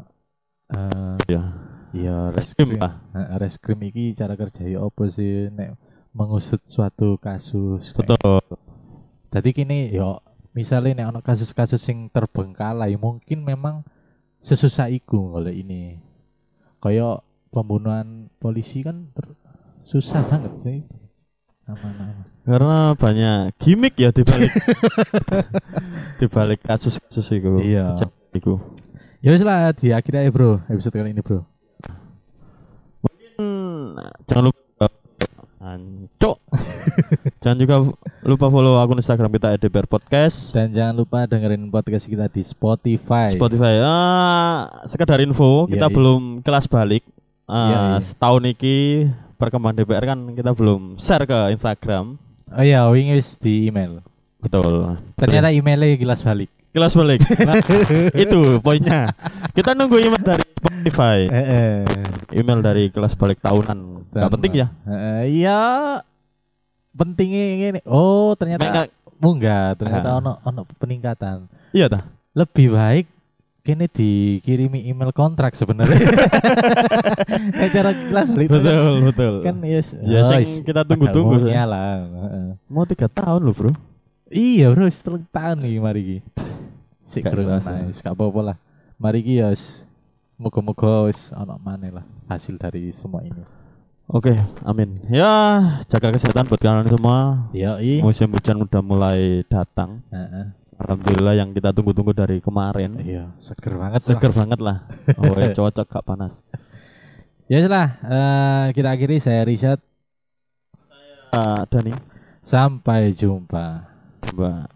eh 0.67 1.15
Ya. 1.27 1.43
iya 1.91 2.17
Reskrim. 2.31 2.75
Eh, 2.75 2.93
reskrim 3.35 3.79
iki 3.83 4.11
cara 4.11 4.35
kerjanya 4.35 4.83
apa 4.83 5.03
sih 5.07 5.47
nek 5.47 5.79
mengusut 6.11 6.59
suatu 6.63 7.15
kasus 7.15 7.95
Betul. 7.95 8.43
Jadi 9.27 9.49
kini 9.51 9.91
yo 9.91 10.19
misalnya 10.51 11.03
nek 11.03 11.07
ono 11.11 11.19
kasus-kasus 11.21 11.79
sing 11.79 12.07
terbengkalai 12.09 12.95
mungkin 12.95 13.43
memang 13.43 13.87
sesusah 14.39 14.87
iku 14.87 15.35
oleh 15.35 15.63
ini. 15.63 15.99
Kayak 16.79 17.26
pembunuhan 17.57 18.29
polisi 18.37 18.85
kan 18.85 19.09
susah 19.81 20.21
banget 20.29 20.53
sih. 20.61 20.79
Aman-aman. 21.65 22.23
Karena 22.45 22.93
banyak 22.95 23.57
gimmick 23.59 23.97
ya 23.97 24.13
di 24.13 24.23
balik 24.23 24.53
di 26.21 26.25
balik 26.29 26.61
kasus-kasus 26.63 27.27
itu. 27.33 27.59
Iya. 27.65 27.97
Iku. 28.31 28.61
Ya 29.25 29.33
wis 29.33 29.41
lah 29.41 29.73
diakhiri 29.73 30.21
aja 30.21 30.31
bro 30.31 30.61
episode 30.69 30.93
kali 30.93 31.11
ini 31.11 31.25
bro. 31.25 31.41
Hmm, 33.37 33.97
jangan 34.29 34.49
lupa 34.49 34.85
Ancok. 35.57 36.37
jangan 37.43 37.57
juga 37.59 37.75
lupa 38.23 38.45
follow 38.47 38.79
akun 38.79 39.01
Instagram 39.01 39.33
kita 39.35 39.57
@dpr 39.59 39.89
podcast. 39.89 40.53
Dan 40.55 40.71
jangan 40.71 40.95
lupa 40.95 41.27
dengerin 41.27 41.67
podcast 41.67 42.07
kita 42.07 42.31
di 42.31 42.45
Spotify. 42.45 43.33
Spotify. 43.35 43.81
Ah, 43.83 44.85
sekedar 44.87 45.19
info, 45.19 45.67
Iya, 45.67 45.75
kita 45.75 45.87
iya. 45.89 45.95
belum 45.97 46.21
kelas 46.45 46.71
balik. 46.71 47.03
Ah, 47.47 47.55
Iya, 47.63 47.79
iya. 47.79 47.97
setahun 48.03 48.43
iki 48.45 49.07
perkembangan 49.35 49.75
DPR 49.77 50.05
kan 50.05 50.19
kita 50.31 50.51
belum 50.51 50.99
share 50.99 51.23
ke 51.23 51.39
Instagram. 51.49 52.19
Oh 52.47 52.59
iya, 52.61 52.83
wingi 52.87 53.15
wis 53.15 53.35
di 53.35 53.67
email. 53.67 54.03
Betul. 54.37 54.99
Ternyata 55.15 55.49
emailnya 55.49 55.95
gilas 55.95 56.21
balik. 56.21 56.51
kelas 56.67 56.93
balik. 56.93 57.25
Nah, 57.41 57.57
itu 58.13 58.59
poinnya. 58.59 59.09
Kita 59.51 59.73
nunggu 59.73 59.97
email 59.97 60.21
dari 60.21 60.45
Spotify. 60.45 61.17
Eh, 61.25 61.81
Email 62.29 62.59
dari 62.61 62.83
kelas 62.87 63.15
balik 63.15 63.41
tahunan. 63.41 64.05
Gak 64.11 64.29
penting 64.29 64.53
ya. 64.53 64.67
iya. 65.25 65.61
Pentingnya 66.93 67.45
ini. 67.73 67.81
Oh, 67.81 68.35
ternyata 68.35 68.61
nggak- 68.61 68.93
munggah, 69.17 69.73
ternyata 69.73 70.07
Ah. 70.07 70.19
ono 70.19 70.31
ono 70.43 70.61
peningkatan. 70.77 71.49
iya 71.71 71.89
dah. 71.89 72.05
lebih 72.31 72.69
baik 72.69 73.05
kini 73.67 73.91
dikirimi 73.91 74.87
email 74.87 75.11
kontrak 75.11 75.51
sebenarnya. 75.59 75.99
Cara 77.75 77.91
kelas 77.91 78.27
balik 78.31 78.47
betul 78.47 78.93
betul 79.11 79.33
kan 79.43 79.55
yes, 79.67 79.91
ya 79.99 80.23
oh, 80.23 80.31
sing 80.31 80.63
kita 80.63 80.87
tunggu-tunggu 80.87 81.51
ya 81.51 81.61
ya. 81.61 81.63
lah. 81.67 82.07
mau 82.71 82.87
tiga 82.87 83.11
tahun 83.11 83.43
loh 83.43 83.51
bro 83.51 83.71
Iya 84.27 84.71
bro, 84.71 84.87
setelah 84.87 85.23
tahun 85.31 85.63
nih 85.63 85.79
mari 85.79 86.01
ki. 86.03 86.17
Sik 87.07 87.23
Gak 87.23 87.31
bro, 87.31 87.43
nice, 87.47 87.99
gak 88.03 88.11
apa-apa 88.11 88.39
lah. 88.43 88.57
Mari 88.99 89.23
ki 89.23 89.39
ya 89.39 89.51
wis 89.51 89.87
moga-moga 90.35 91.07
wis 91.07 91.31
ana 91.33 91.57
maneh 91.57 91.89
lah 91.89 92.05
hasil 92.27 92.55
dari 92.55 92.93
semua 92.93 93.25
ini. 93.25 93.41
oke 94.05 94.29
amin 94.63 95.01
ya 95.09 95.33
jaga 95.89 96.13
kesehatan 96.13 96.45
buat 96.45 96.61
kalian 96.61 96.87
semua 96.87 97.49
Ya, 97.51 97.75
i. 97.81 97.99
musim 97.99 98.29
hujan 98.31 98.61
udah 98.61 98.79
mulai 98.79 99.41
datang 99.49 99.99
Heeh. 100.13 100.45
Alhamdulillah 100.77 101.33
yang 101.35 101.49
kita 101.51 101.73
tunggu-tunggu 101.73 102.13
dari 102.13 102.37
kemarin 102.37 102.97
Iya, 103.01 103.33
seger 103.37 103.73
banget 103.75 104.01
lah. 104.01 104.07
seger 104.07 104.31
banget 104.31 104.59
lah 104.61 104.77
oh 105.19 105.35
ya, 105.35 105.51
cocok 105.53 105.85
gak 105.87 106.05
panas 106.05 106.33
Ya 107.47 107.63
lah, 107.63 107.95
eh, 108.03 108.65
kita 108.75 108.91
akhiri 108.91 109.23
saya 109.23 109.47
Richard. 109.47 109.79
Ah, 111.31 111.63
Dani 111.63 111.95
Sampai 112.43 113.15
jumpa. 113.15 113.87
coba 114.19 114.67